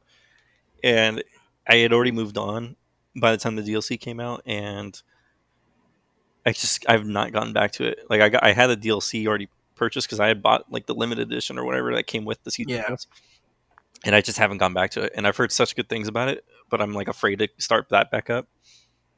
[0.84, 1.22] and
[1.66, 2.76] I had already moved on
[3.16, 5.00] by the time the DLC came out, and
[6.46, 7.98] I just I've not gotten back to it.
[8.08, 10.94] Like I got I had a DLC already purchased because I had bought like the
[10.94, 12.84] limited edition or whatever that came with the season Yeah.
[12.86, 13.06] pass,
[14.04, 15.12] and I just haven't gone back to it.
[15.16, 18.10] And I've heard such good things about it, but I'm like afraid to start that
[18.10, 18.46] back up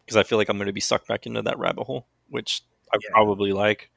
[0.05, 2.63] because I feel like I'm going to be sucked back into that rabbit hole, which
[2.93, 3.11] I Yeah.
[3.13, 3.91] probably like.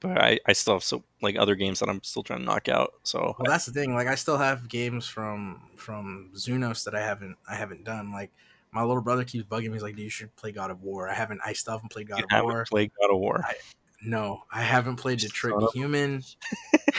[0.00, 2.68] But I, I still have so like other games that I'm still trying to knock
[2.68, 2.92] out.
[3.02, 3.94] So well, that's the thing.
[3.94, 8.12] Like I still have games from from Zunos that I haven't I haven't done.
[8.12, 8.30] Like
[8.72, 9.72] my little brother keeps bugging me.
[9.74, 11.40] He's like, "Dude, you should play God of War." I haven't.
[11.44, 12.64] I still haven't played God you of haven't War.
[12.68, 13.40] played God of War.
[13.44, 13.54] I-
[14.02, 16.22] No, I haven't played Detroit of- Human.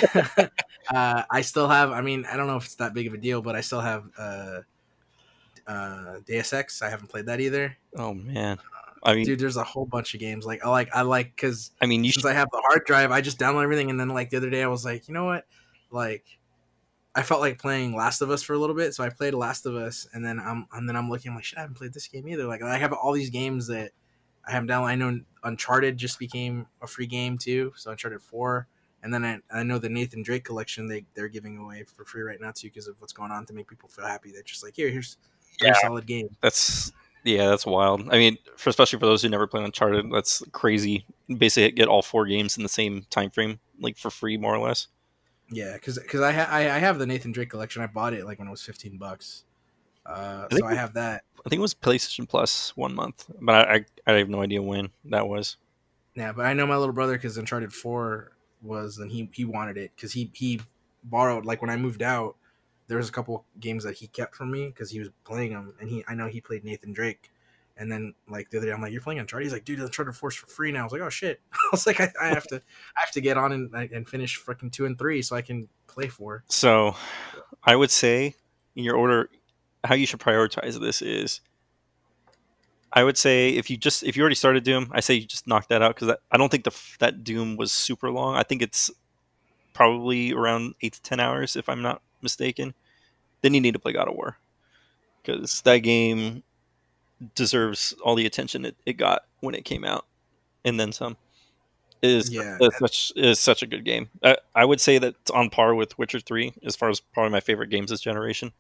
[0.94, 1.92] uh, I still have.
[1.92, 3.82] I mean, I don't know if it's that big of a deal, but I still
[3.82, 4.60] have uh,
[5.68, 6.82] uh, Deus Ex.
[6.82, 7.78] I haven't played that either.
[7.96, 8.58] oh man,
[9.04, 10.46] I mean, Dude, there's a whole bunch of games.
[10.46, 12.86] Like I like I like because I mean, you since should, I have the hard
[12.86, 13.90] drive, I just download everything.
[13.90, 15.46] And then like the other day, I was like, you know what?
[15.92, 16.26] Like,
[17.16, 19.66] I felt like playing Last of Us for a little bit, so I played Last
[19.66, 21.94] of Us, and then I'm and then I'm looking I'm like, shit, I haven't played
[21.94, 22.46] this game either.
[22.46, 23.92] Like I have all these games that
[24.48, 24.86] I haven't downloaded.
[24.88, 28.68] I know Uncharted just became a free game too, so Uncharted Four.
[29.02, 32.22] And then I, I know the Nathan Drake collection they they're giving away for free
[32.22, 34.32] right now too because of what's going on to make people feel happy.
[34.32, 35.18] They're just like, here, here's
[35.62, 35.72] Yeah.
[35.72, 36.36] a solid game.
[36.42, 36.92] that's
[37.26, 38.08] yeah, that's wild.
[38.12, 41.06] I mean, for especially for those who never played Uncharted, that's crazy.
[41.28, 44.60] Basically, get all four games in the same time frame, like for free, more or
[44.60, 44.88] less.
[45.52, 47.82] Yeah, because because I, ha- I I have the Nathan Drake collection.
[47.82, 49.46] I bought it like when it was fifteen bucks.
[50.06, 51.24] Uh, think so I have that.
[51.46, 54.62] I think it was PlayStation Plus one month, but I I, I have no idea
[54.62, 55.58] when that was.
[56.16, 59.78] Yeah, but I know my little brother because Uncharted Four was, and he he wanted
[59.78, 60.62] it because he he
[61.04, 62.36] borrowed like when I moved out.
[62.88, 65.74] There was a couple games that he kept from me because he was playing them,
[65.80, 67.32] and he I know he played Nathan Drake.
[67.80, 70.14] And then like the other day, I'm like, "You're playing Uncharted?" He's like, "Dude, Uncharted
[70.14, 72.46] Four's for free now." I was like, "Oh shit!" I was like, "I, I have
[72.48, 75.42] to, I have to get on and and finish fucking two and three so I
[75.42, 76.44] can play four.
[76.50, 76.96] So,
[77.64, 78.36] I would say
[78.76, 79.30] in your order,
[79.86, 81.42] how you should prioritize this is.
[82.92, 85.48] I would say if you just if you already started Doom, I say you just
[85.48, 88.36] knock that out because I don't think the that Doom was super long.
[88.36, 88.92] I think it's
[89.74, 92.74] probably around eight to ten hours if I'm not mistaken,
[93.42, 94.38] then you need to play God of War
[95.22, 96.44] because that game
[97.36, 100.06] deserves all the attention it, it got when it came out,
[100.64, 101.18] and then some.
[102.02, 102.58] It is Yeah.
[102.62, 104.10] is such is such a good game.
[104.24, 107.32] I, I would say that it's on par with Witcher Three as far as probably
[107.32, 108.52] my favorite games this generation.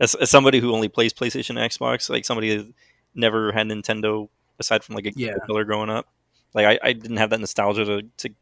[0.00, 2.66] As, as somebody who only plays PlayStation and Xbox, like somebody that
[3.14, 4.28] never had Nintendo
[4.58, 5.34] aside from like a Yeah.
[5.46, 6.08] killer growing up,
[6.52, 8.34] like I, I didn't have that nostalgia to, to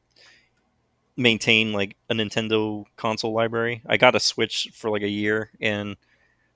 [1.17, 3.83] maintain like a Nintendo console library.
[3.87, 5.97] I got a Switch for like a year, and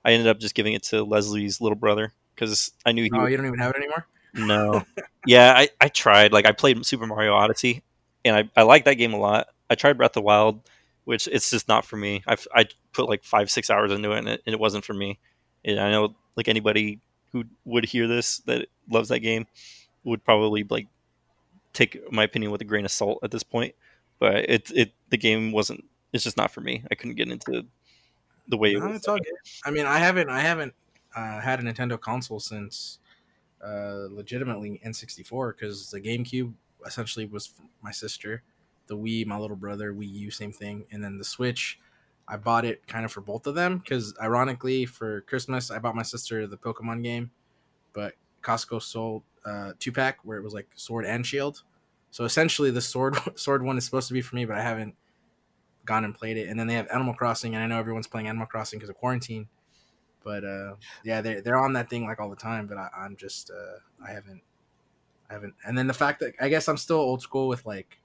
[0.05, 3.23] I ended up just giving it to Leslie's little brother because I knew he Oh,
[3.23, 4.07] would you don't even have it anymore.
[4.35, 4.85] no.
[5.27, 6.33] yeah, I, I tried.
[6.33, 7.83] Like I played Super Mario Odyssey,
[8.25, 9.49] and I, I like that game a lot.
[9.71, 10.61] I tried Breath of the Wild,
[11.05, 12.23] which it's just not for me.
[12.27, 14.95] I've I put like five six hours into it, and it, and it wasn't for
[14.95, 15.19] me.
[15.65, 17.01] And I know like anybody
[17.33, 19.47] who would hear this that loves that game
[20.05, 20.87] would probably like
[21.73, 23.75] take my opinion with a grain of salt at this point.
[24.19, 25.85] But it it the game wasn't.
[26.13, 26.85] It's just not for me.
[26.91, 27.67] I couldn't get into
[28.49, 28.97] the way it No, was.
[28.99, 29.35] it's all good.
[29.65, 30.73] I mean, I haven't, I haven't
[31.17, 32.99] uh, had a Nintendo console since
[33.65, 36.53] uh, legitimately N64 because the GameCube
[36.87, 38.43] essentially was my sister,
[38.87, 41.81] the Wii, my little brother, Wii U, same thing, and then the Switch.
[42.29, 45.95] I bought it kind of for both of them because, ironically, for Christmas I bought
[45.95, 47.31] my sister the Pokemon game,
[47.93, 51.63] but Costco sold uh, two pack where it was like Sword and Shield.
[52.11, 54.95] So essentially, the sword sword one is supposed to be for me, but I haven't
[55.85, 56.49] gone and played it.
[56.49, 58.97] And then they have Animal Crossing, and I know everyone's playing Animal Crossing because of
[58.97, 59.49] quarantine.
[60.27, 60.75] But uh,
[61.05, 62.67] yeah, they're they're on that thing like all the time.
[62.67, 64.43] But I, I'm just uh, I haven't
[65.31, 65.55] I haven't.
[65.65, 68.01] And then the fact that I guess I'm still old school with like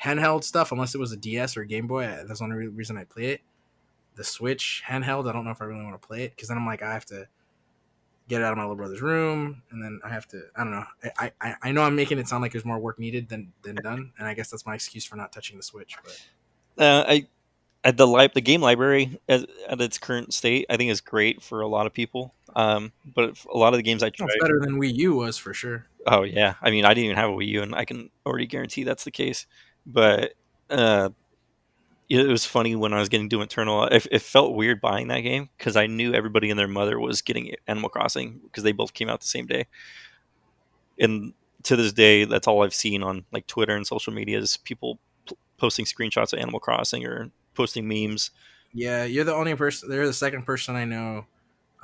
[0.00, 2.02] handheld stuff, unless it was a DS or a Game Boy.
[2.06, 3.40] That's the only re- reason I play it.
[4.14, 6.56] The Switch handheld, I don't know if I really want to play it because then
[6.56, 7.26] I'm like I have to
[8.28, 10.42] get it out of my little brother's room, and then I have to.
[10.54, 10.84] I don't know.
[11.18, 13.74] I, I I know I'm making it sound like there's more work needed than than
[13.74, 15.96] done, and I guess that's my excuse for not touching the Switch.
[16.04, 16.26] But
[16.78, 17.26] Uh, I
[17.84, 21.42] at the li- the game library at, at its current state, I think is great
[21.42, 22.34] for a lot of people.
[22.54, 25.38] Um, but a lot of the games I it's tried, better than Wii U was
[25.38, 25.86] for sure.
[26.06, 28.46] oh yeah, I mean I didn't even have a Wii U, and I can already
[28.46, 29.46] guarantee that's the case.
[29.86, 30.34] But
[30.68, 31.10] uh,
[32.10, 33.84] it was funny when I was getting Doom Eternal.
[33.84, 37.22] It, it felt weird buying that game because I knew everybody and their mother was
[37.22, 39.66] getting Animal Crossing because they both came out the same day.
[40.98, 44.56] And to this day, that's all I've seen on like Twitter and social media is
[44.56, 48.30] people p- posting screenshots of Animal Crossing or posting memes.
[48.72, 49.88] Yeah, you're the only person.
[49.88, 51.26] They're the second person I know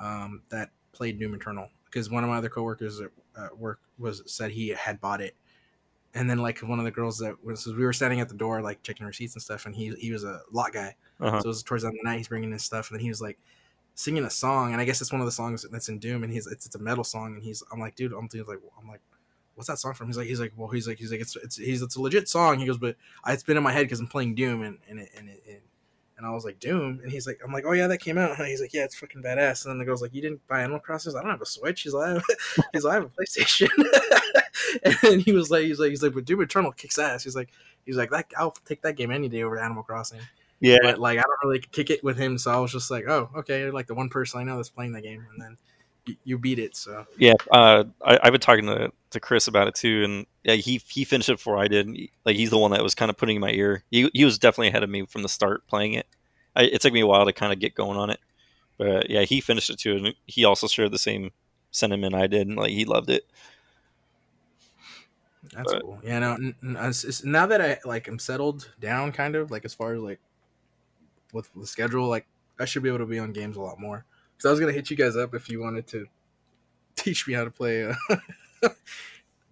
[0.01, 4.51] um, that played Doom Eternal because one of my other coworkers at, work was said
[4.51, 5.35] he had bought it,
[6.15, 8.63] and then like one of the girls that was we were standing at the door
[8.63, 11.41] like checking receipts and stuff, and he he was a lot guy, Uh-huh.
[11.41, 13.03] so it was towards the end of the night he's bringing his stuff, and then
[13.03, 13.39] he was like
[13.95, 16.33] singing a song, and I guess it's one of the songs that's in Doom, and
[16.33, 18.89] he's it's, it's a metal song, and he's I'm like dude, I'm dude, like I'm
[18.89, 19.01] like.
[19.57, 20.07] What's that song from?
[20.07, 22.29] He's like, he's like, well, he's like, he's like, it's, it's, he's, it's a legit
[22.29, 22.59] song.
[22.59, 22.97] He goes, but
[23.27, 25.61] it's been in my head because I'm playing Doom, and and it, and it, and
[26.17, 27.01] and I was like, Doom.
[27.03, 28.39] And he's like, I'm like, oh yeah, that came out.
[28.39, 29.65] And he's like, yeah, it's fucking badass.
[29.65, 31.15] And then the girl's like, you didn't buy Animal Crossing?
[31.15, 31.83] I don't have a Switch.
[31.83, 32.25] He's like, I have,
[32.73, 33.69] he's like, I have a PlayStation.
[35.03, 37.23] and he was like, he's like, he's like, but Doom Eternal kicks ass.
[37.23, 37.51] He's like,
[37.85, 40.21] he's like, that I'll take that game any day over Animal Crossing.
[40.61, 42.39] Yeah, But like, I don't really kick it with him.
[42.39, 44.71] So I was just like, oh, okay, you're like the one person I know that's
[44.71, 45.27] playing that game.
[45.33, 45.59] And then
[46.25, 46.77] you, beat it.
[46.77, 47.35] So yeah.
[47.51, 51.05] Uh, I, I've been talking to, to Chris about it too, and yeah, he he
[51.05, 51.89] finished it before I did.
[52.25, 53.83] Like he's the one that was kind of putting in my ear.
[53.91, 56.07] He he was definitely ahead of me from the start playing it.
[56.55, 58.21] I, it took me a while to kind of get going on it,
[58.79, 61.31] but yeah, he finished it too, and he also shared the same
[61.71, 62.47] sentiment I did.
[62.47, 63.27] And, like he loved it.
[65.55, 66.01] That's But- cool.
[66.03, 66.33] Yeah, no.
[66.35, 69.75] n- n- it's- it's- now that I like am settled down, kind of like as
[69.75, 70.21] far as like
[71.33, 72.27] with the schedule, like
[72.59, 74.05] I should be able to be on games a lot more.
[74.37, 76.07] Because I was gonna hit you guys up if you wanted to
[76.97, 77.85] teach me how to play.
[77.85, 78.19] Uh,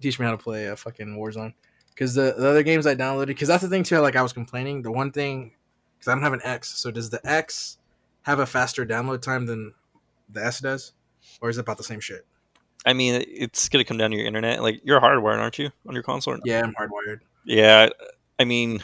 [0.00, 1.54] teach me how to play a fucking Warzone.
[1.90, 3.98] Because the, the other games I downloaded, because that's the thing too.
[3.98, 5.52] Like I was complaining, the one thing,
[5.96, 6.76] because I don't have an X.
[6.78, 7.78] So does the X
[8.22, 9.74] have a faster download time than
[10.28, 10.92] the S does,
[11.40, 12.26] or is it about the same shit?
[12.86, 14.62] I mean, it's gonna come down to your internet.
[14.62, 16.36] Like you're hardwired, aren't you, on your console?
[16.44, 17.20] Yeah, I'm hardwired.
[17.44, 17.88] Yeah.
[18.38, 18.82] I mean,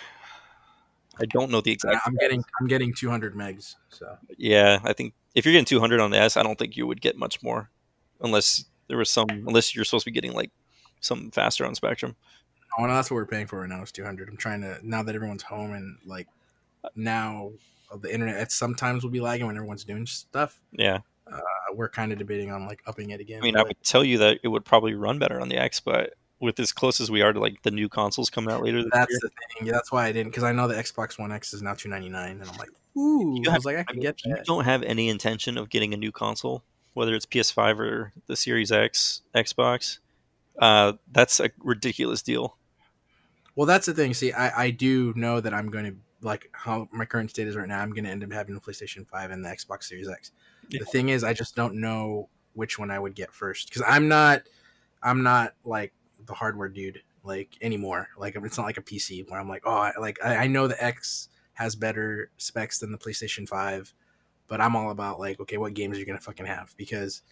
[1.19, 2.07] I don't know the exact.
[2.07, 3.77] I'm getting I'm getting 200 megs.
[3.89, 6.87] So Yeah, I think if you're getting 200 on the S, I don't think you
[6.87, 7.71] would get much more,
[8.21, 9.29] unless there was some.
[9.29, 10.51] Unless you're supposed to be getting like
[11.01, 12.17] something faster on Spectrum.
[12.79, 13.83] Oh, no, that's what we're paying for right now.
[13.83, 14.29] Is two hundred.
[14.29, 16.29] I'm trying to now that everyone's home and like
[16.95, 17.51] now
[18.01, 20.61] the internet sometimes will be lagging when everyone's doing stuff.
[20.73, 20.99] Yeah,
[21.31, 21.41] Uh,
[21.75, 23.41] we're kind of debating on like upping it again.
[23.41, 25.81] I mean, I would tell you that it would probably run better on the X,
[25.81, 28.83] but with as close as we are to like the new consoles coming out later
[28.83, 29.67] this that's year, the thing.
[29.67, 31.89] Yeah, that's why I didn't because I know the Xbox One X is now two
[31.89, 33.35] ninety nine, and I'm like, ooh.
[33.37, 35.09] You I have- was like, I I can mean, get if you don't have any
[35.09, 36.63] intention of getting a new console,
[36.95, 39.99] whether it's PS5 or the Series X, Xbox,
[40.59, 42.57] uh, that's a ridiculous deal.
[43.55, 44.15] Well, that's the thing.
[44.15, 47.57] See, I I do know that I'm going to like how my current state is
[47.57, 50.33] right now, I'm gonna end up having the PlayStation Five and the Xbox Series X.
[50.69, 50.79] Yeah.
[50.81, 54.07] The thing is, I just don't know which one I would get first because I'm
[54.09, 54.43] not,
[55.03, 55.93] I'm not like
[56.31, 58.09] the hardware dude like anymore.
[58.17, 60.67] Like it's not like a PC where I'm like, oh, I, like I, I know
[60.67, 63.93] the X has better specs than the PlayStation Five,
[64.49, 66.75] but I'm all about like, okay, what games are you gonna fucking have?
[66.77, 67.23] Because,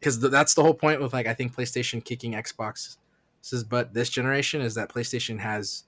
[0.00, 2.96] because th- that's the whole point with like I think PlayStation kicking Xbox
[3.42, 5.84] says, but this generation is that PlayStation has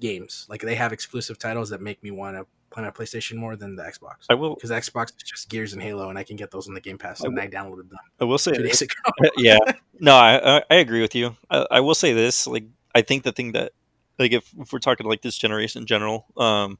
[0.00, 3.54] games like they have exclusive titles that make me want to play my PlayStation more
[3.56, 4.24] than the Xbox.
[4.30, 4.54] I will.
[4.54, 6.98] Because Xbox is just Gears and Halo, and I can get those on the Game
[6.98, 8.94] Pass, I and will- I downloaded them I will say two days ago.
[9.36, 9.58] yeah
[10.00, 12.64] no I, I agree with you I, I will say this like
[12.94, 13.72] i think the thing that
[14.18, 16.78] like if, if we're talking like this generation in general um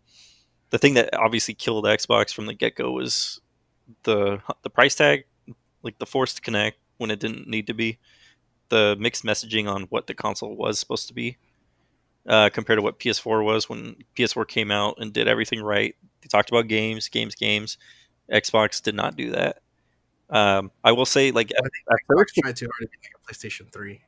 [0.71, 3.41] the thing that obviously killed xbox from the get-go was
[4.05, 5.25] the the price tag
[5.83, 7.99] like the forced connect when it didn't need to be
[8.71, 11.37] the mixed messaging on what the console was supposed to be
[12.27, 16.29] uh, compared to what ps4 was when ps4 came out and did everything right they
[16.29, 17.79] talked about games games games
[18.31, 19.63] xbox did not do that
[20.33, 22.89] um, I will say, like, I at, think at Xbox first, tried too hard to
[22.89, 24.01] be like a PlayStation Three.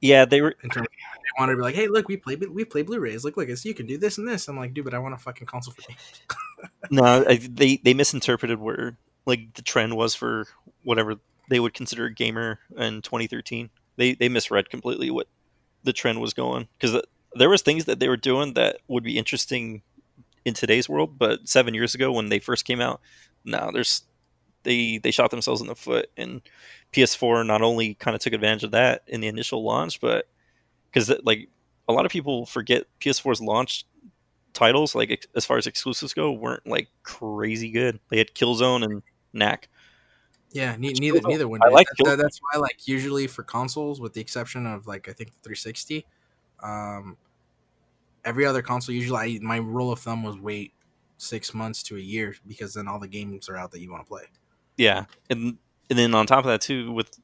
[0.00, 2.36] yeah, they were In terms, of, they wanted to be like, "Hey, look, we play
[2.36, 3.24] we play Blu-rays.
[3.24, 5.14] Look, look, it's, you can do this and this." I'm like, "Dude, but I want
[5.14, 6.22] a fucking console for games."
[6.92, 8.96] no, I, they they misinterpreted where
[9.26, 10.46] like the trend was for
[10.84, 11.16] whatever
[11.50, 13.68] they would consider a gamer in 2013.
[13.96, 15.26] They they misread completely what
[15.86, 17.00] the trend was going because
[17.34, 19.82] there was things that they were doing that would be interesting
[20.44, 23.00] in today's world, but seven years ago when they first came out,
[23.44, 24.02] no, there's
[24.62, 26.42] they they shot themselves in the foot, and
[26.92, 30.28] PS4 not only kind of took advantage of that in the initial launch, but
[30.90, 31.48] because like
[31.88, 33.84] a lot of people forget PS4's launch
[34.52, 38.00] titles, like ex- as far as exclusives go, weren't like crazy good.
[38.08, 39.68] They had Killzone and Knack.
[40.56, 41.60] Yeah, ne- neither Killzone- neither one.
[41.62, 41.74] I did.
[41.74, 42.16] like That- Killzone.
[42.22, 46.06] that's why, like, usually for consoles, with the exception of like I think the 360,
[46.62, 47.16] um,
[48.24, 50.72] every other console usually I, my rule of thumb was wait
[51.18, 54.04] six months to a year because then all the games are out that you want
[54.04, 54.24] to play.
[54.76, 55.58] Yeah, and
[55.90, 57.18] and then on top of that too, with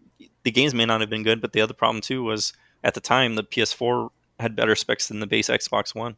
[0.44, 2.52] the games may not have been good, but the other problem too was
[2.84, 4.10] at the time the PS4
[4.40, 6.16] had better specs than the base Xbox One.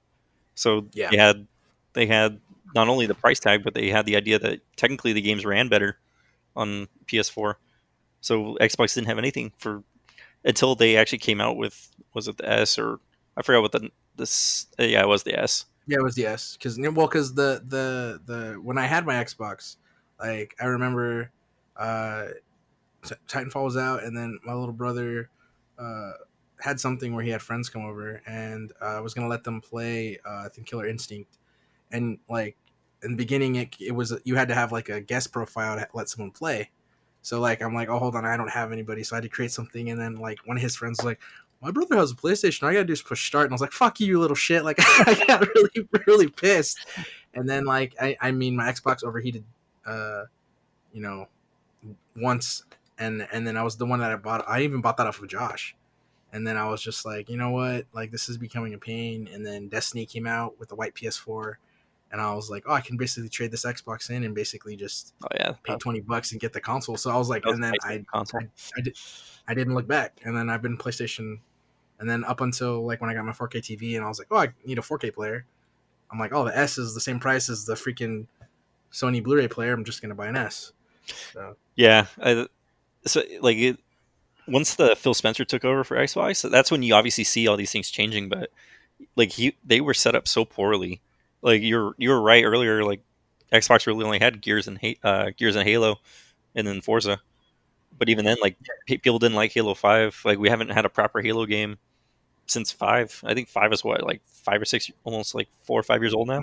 [0.54, 1.10] So Yeah.
[1.10, 1.46] they had
[1.94, 2.40] they had
[2.74, 5.68] not only the price tag, but they had the idea that technically the games ran
[5.68, 5.98] better
[6.57, 7.55] on PS4.
[8.20, 9.82] So Xbox didn't have anything for
[10.44, 13.00] until they actually came out with was it the S or
[13.36, 15.66] I forgot what the this uh, yeah it was the S.
[15.86, 19.14] Yeah, it was the S because well, because the the the when I had my
[19.14, 19.76] Xbox,
[20.18, 21.30] like I remember,
[21.76, 22.28] uh,
[23.28, 25.28] Titanfall was out, and then my little brother,
[25.78, 26.12] uh,
[26.59, 29.61] had something where he had friends come over, and uh, I was gonna let them
[29.61, 31.36] play, uh, I think Killer Instinct,
[31.92, 32.57] and like
[33.05, 35.86] in the beginning, it it was you had to have like a guest profile to
[35.94, 36.70] let someone play.
[37.22, 39.28] So like I'm like, oh hold on, I don't have anybody, so I had to
[39.28, 41.20] create something, and then like one of his friends was like,
[41.64, 42.64] my brother has a PlayStation.
[42.64, 44.64] I gotta do is push start, and I was like, "Fuck you, you little shit!"
[44.64, 46.86] Like I got really, really pissed.
[47.32, 49.44] And then like I, I mean, my Xbox overheated,
[49.86, 50.24] uh,
[50.92, 51.26] you know,
[52.16, 52.64] once,
[52.98, 54.44] and and then I was the one that I bought.
[54.46, 55.74] I even bought that off of Josh.
[56.34, 57.86] And then I was just like, you know what?
[57.92, 59.28] Like this is becoming a pain.
[59.32, 61.55] And then Destiny came out with the white PS4,
[62.14, 65.14] and I was like, oh, I can basically trade this Xbox in and basically just
[65.24, 66.96] Oh yeah, pay twenty bucks and get the console.
[66.96, 68.40] So I was like, was and then I console.
[68.40, 68.96] I, I did
[69.48, 70.20] I didn't look back.
[70.22, 71.40] And then I've been PlayStation
[71.98, 74.28] and then up until like when I got my 4K TV and I was like,
[74.30, 75.44] oh, I need a 4K player.
[76.12, 78.28] I'm like, oh, the S is the same price as the freaking
[78.92, 79.72] Sony Blu-ray player.
[79.72, 80.72] I'm just gonna buy an S.
[81.32, 82.46] So Yeah, I,
[83.06, 83.80] so like it,
[84.46, 87.72] once the Phil Spencer took over for Xbox, that's when you obviously see all these
[87.72, 88.28] things changing.
[88.28, 88.50] But
[89.16, 91.00] like he, they were set up so poorly.
[91.45, 92.82] Like you're you were right earlier.
[92.84, 93.01] Like
[93.53, 96.01] Xbox really only had Gears and Ha- uh, Gears and Halo,
[96.57, 97.20] and then Forza.
[97.97, 100.20] But even then, like people didn't like Halo Five.
[100.24, 101.78] Like we haven't had a proper Halo game
[102.47, 103.20] since five.
[103.24, 106.14] I think five is what like five or six, almost like four or five years
[106.14, 106.42] old now.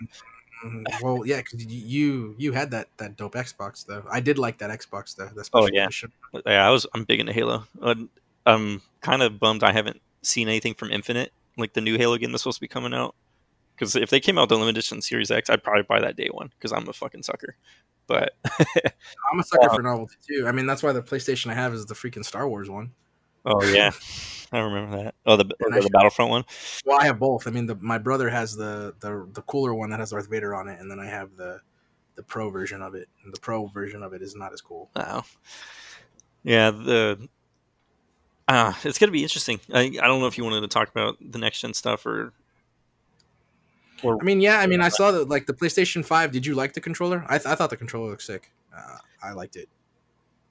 [0.64, 0.86] mhm.
[1.02, 4.04] well, yeah, because you you had that that dope Xbox though.
[4.10, 5.28] I did like that Xbox though.
[5.36, 5.86] That Oh, yeah.
[5.86, 6.12] edition.
[6.46, 7.66] Yeah, I was I'm big into Halo.
[7.82, 7.96] Uh,
[8.46, 12.32] I'm kind of bummed I haven't seen anything from Infinite, like the new Halo game
[12.32, 13.16] that's supposed to be coming out.
[13.82, 16.16] Because if they came out with the limited edition Series X, I'd probably buy that
[16.16, 17.56] day one because I'm a fucking sucker.
[18.06, 20.46] But I'm a sucker Uh, for novelty too.
[20.48, 22.92] I mean, that's why the PlayStation I have is the freaking Star Wars one.
[23.44, 23.90] oh yeah,
[24.52, 25.16] I remember that.
[25.26, 26.46] Oh, the the should- Battlefront one.
[26.86, 27.48] Well, I have both.
[27.48, 30.54] I mean, the, my brother has the, the the cooler one that has Darth Vader
[30.54, 31.60] on it, and then I have the
[32.14, 33.10] the pro version of it.
[33.24, 34.92] And the pro version of it is not as cool.
[34.96, 35.24] Oh,
[36.44, 36.70] yeah.
[36.70, 37.28] The
[38.48, 39.60] uh, it's gonna be interesting.
[39.74, 42.34] I I don't know if you wanted to talk about the next gen stuff or.
[44.04, 44.60] Or I mean, yeah.
[44.60, 46.32] I mean, I saw that like the PlayStation Five.
[46.32, 47.24] Did you like the controller?
[47.28, 48.52] I, th- I thought the controller looked sick.
[48.76, 49.70] Uh, I liked it.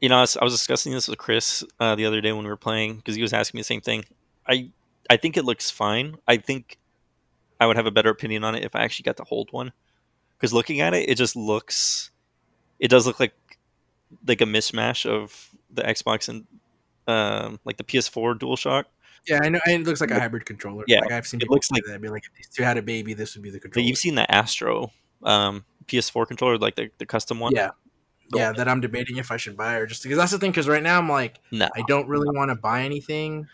[0.00, 2.44] you know, I was, I was discussing this with Chris uh, the other day when
[2.44, 4.04] we were playing because he was asking me the same thing.
[4.46, 4.70] I
[5.10, 6.16] I think it looks fine.
[6.28, 6.78] I think
[7.60, 9.72] I would have a better opinion on it if I actually got to hold one.
[10.36, 12.10] Because looking at it, it just looks,
[12.78, 13.34] it does look like
[14.26, 16.46] like a mismatch of the Xbox and
[17.06, 18.84] um, like the PS4 DualShock.
[19.28, 19.60] Yeah, I know.
[19.66, 20.84] It looks like a hybrid controller.
[20.86, 21.94] Yeah, like I've seen it looks like- that.
[21.94, 23.82] I'd Be like, if these two had a baby, this would be the controller.
[23.84, 24.90] But you've seen the Astro
[25.22, 27.52] um, PS4 controller, like the, the custom one.
[27.54, 27.70] yeah,
[28.34, 28.52] yeah.
[28.52, 30.50] That I'm debating if I should buy or just because that's the thing.
[30.50, 31.68] Because right now I'm like, No.
[31.76, 33.46] I don't really want to buy anything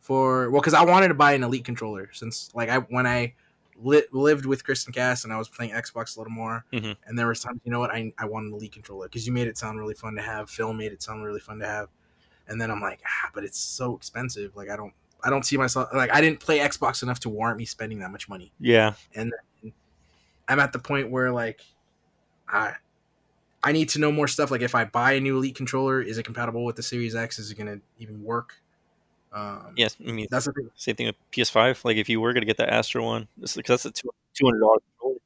[0.00, 3.34] for well, because I wanted to buy an Elite controller since like I when I
[3.82, 6.96] li- lived with Kristen Cass and I was playing Xbox a little more, Mhm.
[7.06, 9.32] and there was times you know what I I want an Elite controller because you
[9.32, 10.48] made it sound really fun to have.
[10.48, 11.88] Phil made it sound really fun to have,
[12.48, 14.56] and then I'm like, ah, but it's so expensive.
[14.56, 14.94] Like I don't.
[15.24, 18.10] I don't see myself like I didn't play Xbox enough to warrant me spending that
[18.10, 18.52] much money.
[18.60, 18.94] Yeah.
[19.14, 19.72] and then
[20.48, 21.60] I'm at the point where like
[22.48, 22.72] I
[23.62, 24.50] I need to know more stuff.
[24.50, 27.38] Like if I buy a new Elite controller, is it compatible with the Series X?
[27.38, 28.54] Is it gonna even work?
[29.32, 29.96] Um, Yes.
[30.04, 30.70] I mean, that's the thing.
[30.74, 31.84] same thing with PS5.
[31.84, 34.10] Like if you were going to get the Astro one, because that's a two
[34.44, 35.18] hundred dollars controller.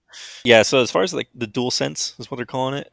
[0.45, 0.61] Yeah.
[0.63, 2.93] So as far as like the Dual Sense is what they're calling it,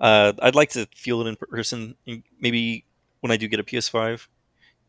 [0.00, 1.96] uh, I'd like to feel it in person.
[2.40, 2.84] Maybe
[3.20, 4.26] when I do get a PS5,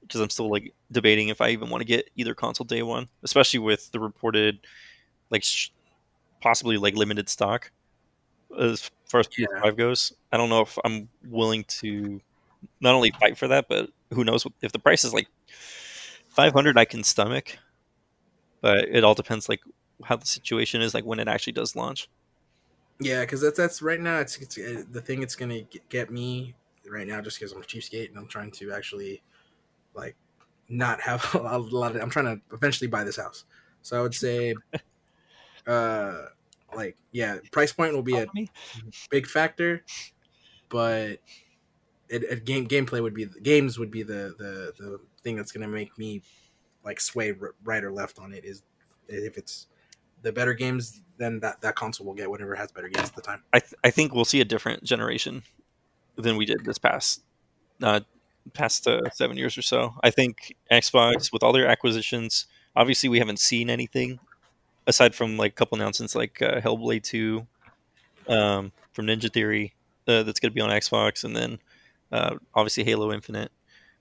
[0.09, 3.07] because I'm still like debating if I even want to get either console day one,
[3.23, 4.59] especially with the reported
[5.29, 5.69] like sh-
[6.41, 7.71] possibly like limited stock
[8.59, 10.13] as far as PS5 goes.
[10.31, 12.19] I don't know if I'm willing to
[12.81, 15.27] not only fight for that, but who knows what, if the price is like
[16.29, 17.57] 500 I can stomach,
[18.61, 19.61] but it all depends like
[20.03, 22.09] how the situation is like when it actually does launch.
[22.99, 24.19] Yeah, because that's that's right now.
[24.19, 25.21] It's, it's uh, the thing.
[25.21, 26.55] It's gonna get me
[26.89, 29.21] right now just because I'm a cheapskate and I'm trying to actually
[29.99, 30.15] like
[30.69, 32.01] not have a lot of.
[32.01, 33.45] I'm trying to eventually buy this house,
[33.81, 34.55] so I would say,
[35.67, 36.25] uh,
[36.75, 38.27] like yeah, price point will be a
[39.09, 39.83] big factor,
[40.69, 41.19] but
[42.07, 45.67] it, it game gameplay would be games would be the the the thing that's gonna
[45.67, 46.21] make me
[46.83, 47.33] like sway
[47.63, 48.45] right or left on it.
[48.45, 48.63] Is
[49.07, 49.67] if it's
[50.21, 53.21] the better games, then that that console will get whatever has better games at the
[53.21, 53.43] time.
[53.53, 55.43] I th- I think we'll see a different generation
[56.15, 57.23] than we did this past
[57.81, 58.01] uh,
[58.53, 59.93] past uh, seven years or so.
[60.03, 62.45] I think Xbox with all their acquisitions,
[62.75, 64.19] obviously we haven't seen anything
[64.87, 67.47] aside from like a couple announcements like uh, Hellblade Two
[68.27, 69.73] um, from Ninja Theory
[70.07, 71.59] uh, that's going to be on Xbox, and then
[72.11, 73.51] uh, obviously Halo Infinite.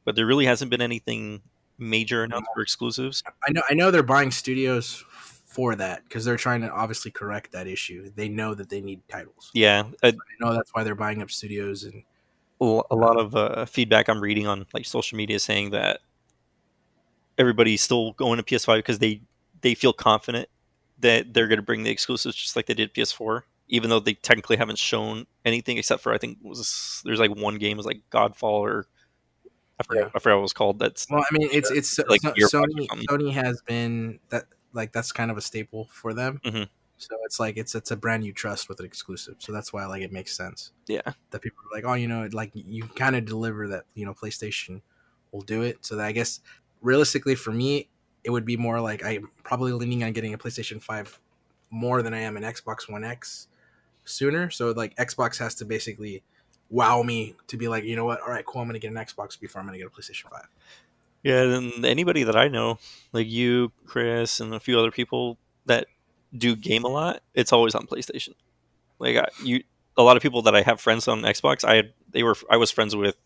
[0.04, 1.42] But there really hasn't been anything
[1.78, 3.22] major announced for exclusives.
[3.46, 5.04] I know I know they're buying studios
[5.46, 8.10] for that because they're trying to obviously correct that issue.
[8.14, 9.50] They know that they need titles.
[9.54, 12.02] Yeah, uh, I know that's why they're buying up studios and
[12.60, 16.00] a lot of uh, feedback I'm reading on like social media saying that
[17.38, 19.20] everybody's still going to PS5 because they
[19.60, 20.48] they feel confident
[21.00, 24.14] that they're going to bring the exclusives just like they did PS4, even though they
[24.14, 28.00] technically haven't shown anything except for I think was there's like one game was like
[28.10, 28.86] Godfall or
[29.80, 30.10] I forgot, Yeah.
[30.14, 30.78] I forgot what it was called.
[30.80, 32.88] That's well, I mean, it's it's Like so- Sony.
[33.08, 36.40] Sony has been that like that's kind of a staple for them.
[36.44, 36.68] Mhm.
[36.98, 39.36] So it's like it's it's a brand new trust with an exclusive.
[39.38, 42.28] So that's why like it makes sense yeah, that people are like, oh, you know,
[42.32, 43.84] like you kind of deliver that.
[43.94, 44.82] You know, PlayStation
[45.32, 45.78] will do it.
[45.82, 46.40] So that I guess
[46.82, 47.88] realistically for me,
[48.24, 51.20] it would be more like I'm probably leaning on getting a PlayStation Five
[51.70, 53.46] more than I am an Xbox One X
[54.04, 54.50] sooner.
[54.50, 56.22] So like Xbox has to basically
[56.70, 58.20] wow me to be like, you know what?
[58.22, 58.60] All right, cool.
[58.60, 60.48] I'm gonna get an Xbox before I'm gonna get a PlayStation Five.
[61.22, 61.42] yeah.
[61.42, 62.78] And anybody that I know,
[63.12, 65.86] like you, Chris, and a few other people that
[66.36, 68.34] do game a lot, it's always on PlayStation.
[68.98, 69.62] Like I, you,
[69.96, 72.56] a lot of people that I have friends on Xbox, I had, they were I
[72.56, 73.16] was friends with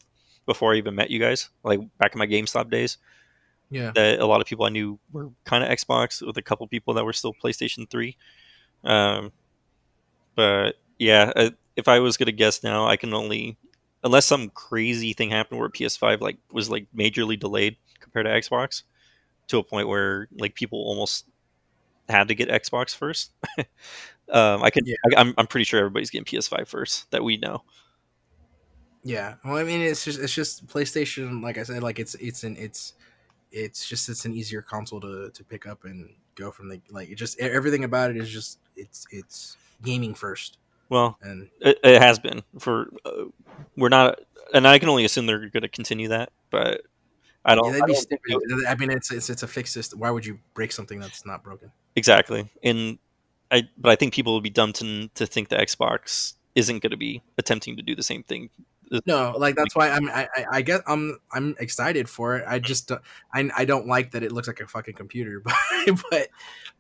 [0.47, 2.99] before I even met you guys, like back in my GameStop days.
[3.71, 3.93] Yeah.
[3.95, 6.95] That a lot of people I knew were kind of Xbox, with a couple people
[6.95, 8.17] that were still PlayStation Three.
[8.85, 9.33] Um,
[10.35, 13.57] but yeah, if I was gonna guess now, I can only
[14.05, 18.83] unless some crazy thing happened where PS5 like was like majorly delayed compared to Xbox
[19.49, 21.27] to a point where like people almost
[22.09, 23.33] had to get Xbox first.
[24.31, 24.97] um, I can Yeah.
[25.17, 27.63] I, I'm I'm pretty sure everybody's getting PS5 first that we know.
[29.05, 29.35] Yeah.
[29.45, 31.43] Well, I mean, it's just it's just PlayStation.
[31.43, 32.95] Like I said, like it's it's an it's
[33.51, 37.11] it's just it's an easier console to to pick up and go from the like
[37.11, 40.59] it just everything about it is just it's it's gaming first
[40.89, 43.25] Well, and it, it has been for uh,
[43.77, 44.21] we're not,
[44.55, 46.83] and I can only assume they're going to continue that, but
[47.45, 47.65] I don't.
[47.67, 48.67] yeah, I that'd be don't stupid.
[48.69, 49.99] I mean, it's it's it's a fixed system.
[49.99, 51.73] Why would you break something that's not broken?
[51.97, 52.99] Exactly, and
[53.51, 56.91] I but I think people would be dumb to to think the Xbox isn't going
[56.91, 58.51] to be attempting to do the same thing.
[59.07, 62.45] No, like that's why I'm I, I- I guess I'm I'm excited for it.
[62.47, 63.01] I just don't-
[63.35, 65.41] I I don't like that it looks like a fucking computer,
[65.87, 66.29] but but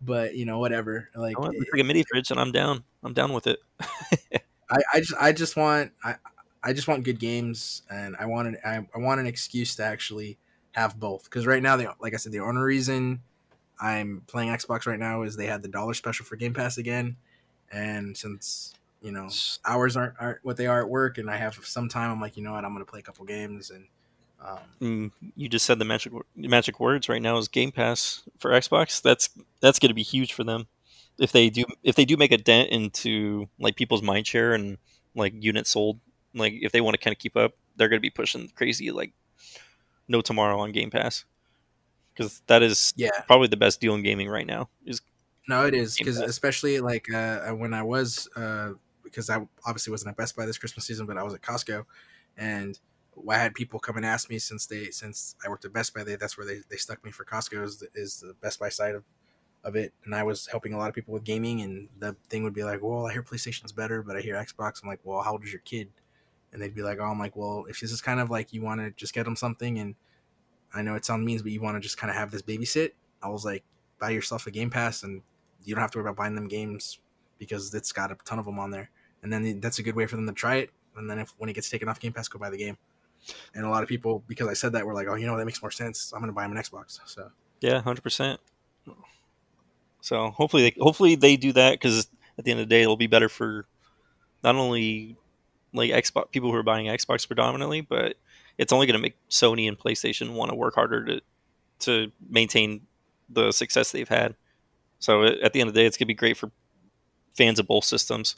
[0.03, 1.09] but you know whatever.
[1.15, 2.85] Like I want it's like a mini fridge, and I'm down.
[3.03, 3.61] I'm down with it.
[4.71, 6.17] I, I just I just want I
[6.63, 9.85] I just want good games and I want an I, I want an excuse to
[9.85, 10.37] actually
[10.73, 13.21] have both because right now the like I said the only reason
[13.81, 17.17] I'm playing Xbox right now is they had the dollar special for Game Pass again,
[17.71, 19.29] and since you know
[19.65, 22.37] hours aren't aren't what they are at work, and I have some time, I'm like,
[22.37, 23.87] you know what, I'm gonna play a couple games, and
[24.81, 29.01] um, you just said the magic magic words right now is Game Pass for Xbox.
[29.03, 29.29] That's
[29.61, 30.67] that's going to be huge for them
[31.19, 34.79] if they do if they do make a dent into like people's mind share and
[35.15, 36.01] like units sold.
[36.35, 38.91] Like if they want to kind of keep up, they're going to be pushing crazy
[38.91, 39.13] like
[40.09, 41.25] no tomorrow on Game Pass
[42.15, 44.69] because that is yeah, probably the best deal in gaming right now.
[44.85, 45.01] Is
[45.49, 48.73] No, it is because especially like uh, when I was uh,
[49.03, 51.85] because I obviously wasn't at Best Buy this Christmas season, but I was at Costco,
[52.37, 52.79] and
[53.29, 56.05] I had people come and ask me since they since I worked at Best Buy,
[56.05, 58.69] they that's where they, they stuck me for Costco is the, is the Best Buy
[58.69, 59.05] side of
[59.65, 62.43] of it, and I was helping a lot of people with gaming, and the thing
[62.43, 64.83] would be like, well, I hear PlayStation's better, but I hear Xbox.
[64.83, 65.89] I'm like, well, how old is your kid?
[66.53, 68.63] And they'd be like, oh, I'm like, well, if this is kind of like you
[68.63, 69.95] want to just get them something, and
[70.75, 72.91] I know it sounds mean, but you want to just kind of have this babysit,
[73.23, 73.65] I was like,
[73.99, 75.23] buy yourself a Game Pass, and
[75.65, 76.99] you don't have to worry about buying them games
[77.39, 78.91] because it's got a ton of them on there.
[79.23, 80.71] And then that's a good way for them to try it.
[80.97, 82.77] And then if when it gets taken off Game Pass, go buy the game.
[83.55, 85.45] And a lot of people, because I said that, were like, "Oh, you know, that
[85.45, 86.13] makes more sense.
[86.13, 87.31] I'm going to buy them an Xbox." So
[87.61, 88.41] yeah, hundred percent.
[90.01, 92.97] So hopefully, they, hopefully they do that because at the end of the day, it'll
[92.97, 93.67] be better for
[94.43, 95.17] not only
[95.73, 98.17] like Xbox people who are buying Xbox predominantly, but
[98.59, 101.21] it's only going to make Sony and PlayStation want to work harder to
[101.81, 102.83] to maintain
[103.29, 104.37] the success they've had.
[104.99, 106.51] So it, at the end of the day, it's going to be great for
[107.35, 108.37] fans of both systems,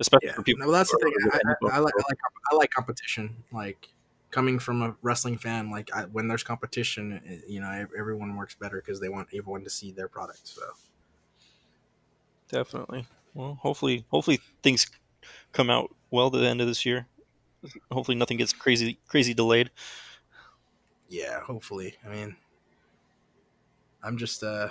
[0.00, 0.60] especially yeah, for people.
[0.60, 1.12] no, well, that's the thing.
[1.32, 2.18] I, I, I like I like
[2.52, 3.36] I like competition.
[3.52, 3.88] Like
[4.30, 8.36] coming from a wrestling fan, like I, when there's competition, eh, eh, you know, everyone
[8.36, 10.48] works better because they want everyone to see their product.
[10.48, 10.62] So
[12.48, 13.06] Definitely.
[13.34, 14.90] Well, hopefully, hopefully things
[15.52, 17.06] come out well to the end of this year.
[17.90, 19.70] Hopefully, nothing gets crazy crazy delayed.
[21.08, 21.96] yeah, hopefully.
[22.06, 22.36] I mean,
[24.02, 24.68] I'm just uh,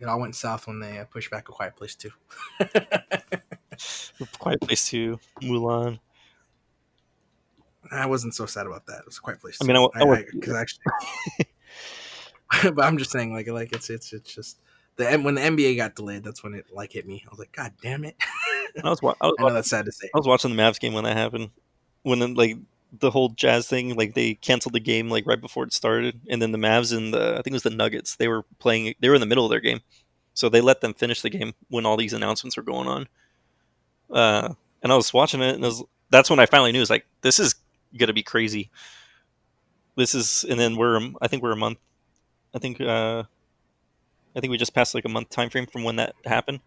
[0.00, 2.10] it all went south when they uh, pushed back a Quiet Place too.
[4.38, 5.98] Quiet Place Two, Mulan.
[7.90, 9.00] I wasn't so sad about that.
[9.00, 9.58] It was a Quiet Place.
[9.60, 10.84] I mean, I- I because actually,
[12.74, 14.58] but I'm just saying, like, like it's it's it's just
[14.96, 16.24] the when the NBA got delayed.
[16.24, 17.22] That's when it like hit me.
[17.26, 18.16] I was like, God damn it!
[18.82, 20.08] I was, wa- I was, I know watching, that's sad to say.
[20.14, 21.50] I was watching the Mavs game when that happened.
[22.02, 22.56] When then, like
[22.98, 26.42] the whole Jazz thing, like they canceled the game like right before it started, and
[26.42, 28.16] then the Mavs and the I think it was the Nuggets.
[28.16, 28.94] They were playing.
[29.00, 29.80] They were in the middle of their game,
[30.34, 33.08] so they let them finish the game when all these announcements were going on.
[34.10, 36.82] Uh, and I was watching it, and it was, that's when I finally knew.
[36.82, 37.54] It's like this is
[37.96, 38.70] gonna be crazy.
[39.96, 41.78] This is, and then we're I think we're a month.
[42.54, 43.24] I think uh,
[44.34, 46.60] I think we just passed like a month time frame from when that happened.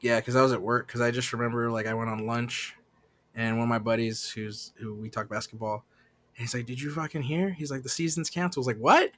[0.00, 0.86] Yeah, because I was at work.
[0.86, 2.76] Because I just remember like I went on lunch,
[3.34, 5.84] and one of my buddies who's who we talk basketball,
[6.36, 8.82] and he's like, "Did you fucking hear?" He's like, "The season's canceled." I was like,
[8.82, 9.10] "What?"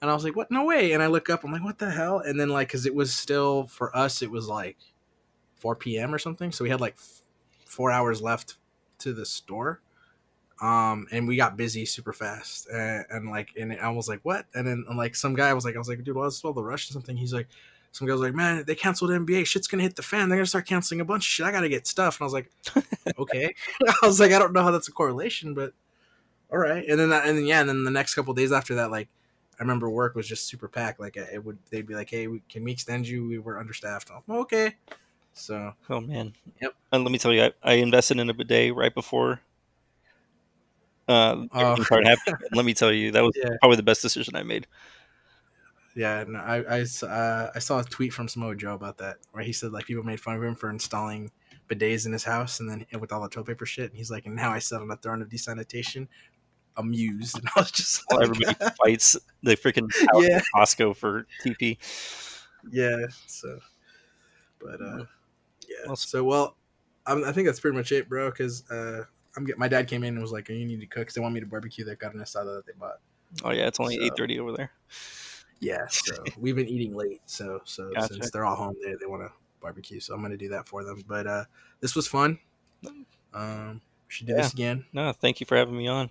[0.00, 0.50] And I was like, "What?
[0.50, 1.44] No way!" And I look up.
[1.44, 4.30] I'm like, "What the hell?" And then like, because it was still for us, it
[4.30, 4.76] was like
[5.56, 6.14] 4 p.m.
[6.14, 6.52] or something.
[6.52, 7.22] So we had like f-
[7.64, 8.56] four hours left
[8.98, 9.80] to the store.
[10.60, 14.46] Um, and we got busy super fast, and, and like, and I was like, "What?"
[14.54, 16.90] And then like some guy was like, "I was like, dude, what's all the rush
[16.90, 17.46] or something?" He's like,
[17.92, 19.46] some guy was like, "Man, they canceled NBA.
[19.46, 20.28] Shit's gonna hit the fan.
[20.28, 21.46] They're gonna start canceling a bunch of shit.
[21.46, 22.50] I gotta get stuff." And I was like,
[23.18, 23.54] "Okay."
[24.02, 25.72] I was like, "I don't know how that's a correlation, but
[26.50, 28.74] all right." And then, that, and then, yeah, and then the next couple days after
[28.76, 29.08] that, like,
[29.60, 30.98] I remember work was just super packed.
[30.98, 33.28] Like, it would they'd be like, "Hey, we, can we extend you?
[33.28, 34.74] We were understaffed." Like, okay.
[35.34, 36.32] So Oh man.
[36.60, 36.74] Yep.
[36.90, 39.40] And let me tell you, I, I invested in a bidet right before
[41.08, 41.76] uh, Oh.
[42.52, 43.50] let me tell you, that was Yeah.
[43.60, 44.66] probably the best decision I made.
[45.96, 49.42] yeah, no, I I, uh, I saw a tweet from Samoa Joe about that where
[49.42, 51.30] he said like people made fun of him for installing
[51.68, 53.90] bidets in his house and then with all the toilet paper shit.
[53.90, 56.08] And he's like, and now I sit on a throne of desanitation,
[56.76, 57.36] amused.
[57.38, 58.54] And I was just like, everybody
[58.84, 59.90] fights the freaking
[60.22, 61.78] yeah, Costco for TP.
[62.70, 63.06] yeah.
[63.26, 63.58] So,
[64.60, 65.04] but uh,
[65.68, 65.86] yeah.
[65.86, 66.56] Well, So well,
[67.06, 68.30] I think that's pretty much it, bro.
[68.30, 69.04] Because uh,
[69.38, 71.20] I'm get, my dad came in and was like, "You need to cook." 'cause they
[71.20, 72.98] want me to barbecue that carne asada that they bought.
[73.44, 74.72] Oh yeah, it's only So- eight thirty over there.
[75.60, 77.20] Yeah, so we've been eating late.
[77.26, 78.14] So so Gotcha.
[78.14, 80.00] since they're all home, they, they want to barbecue.
[80.00, 81.02] So I'm gonna do that for them.
[81.06, 81.44] But uh,
[81.80, 82.38] this was fun.
[83.34, 83.74] Um,
[84.06, 84.84] we should do this again.
[84.92, 86.10] No, thank you for having me on.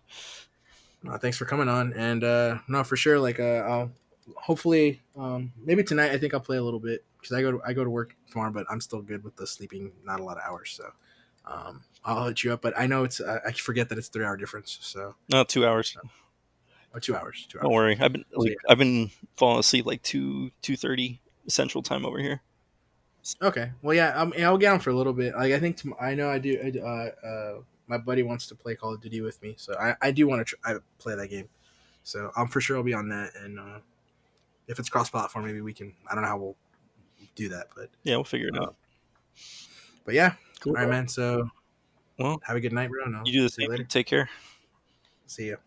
[1.07, 1.93] Uh, thanks for coming on.
[1.93, 3.19] And uh, no, for sure.
[3.19, 3.91] Like uh, I'll
[4.35, 6.11] hopefully um, maybe tonight.
[6.11, 8.15] I think I'll play a little bit because I go to I go to work
[8.31, 9.91] tomorrow, but I'm still good with the sleeping.
[10.03, 10.91] Not a lot of hours, so.
[11.49, 14.25] Um, I'll hit you up, but I know it's I, I forget that it's three
[14.25, 14.77] hour difference.
[14.81, 15.95] So No, two hours.
[16.93, 17.63] oh, two hours, two hours.
[17.63, 17.97] Don't worry.
[17.99, 18.55] I've been So, like, yeah.
[18.69, 22.41] I've been falling asleep like two two thirty Central Time over here.
[23.41, 23.71] Okay.
[23.81, 25.35] Well, yeah, um, yeah, I'll get on for a little bit.
[25.35, 26.59] Like, I think tom- I know I do.
[26.63, 29.95] I uh, uh, my buddy wants to play Call of Duty with me, so I,
[30.01, 31.49] I do want to tr- I play that game.
[32.03, 33.79] So I'm for sure I'll be on that, and uh,
[34.67, 35.93] if it's cross platform, maybe we can.
[36.09, 36.55] I don't know how we'll
[37.35, 38.75] do that, but Yeah, we'll figure it Uh, out.
[40.05, 40.33] but yeah.
[40.59, 40.75] Cool.
[40.75, 41.07] All right, man.
[41.07, 41.49] So
[42.17, 43.05] Well, have a good night, bro.
[43.05, 43.69] and I'll you do the same.
[43.69, 43.83] later.
[43.83, 44.29] Take care.
[45.27, 45.57] See ya.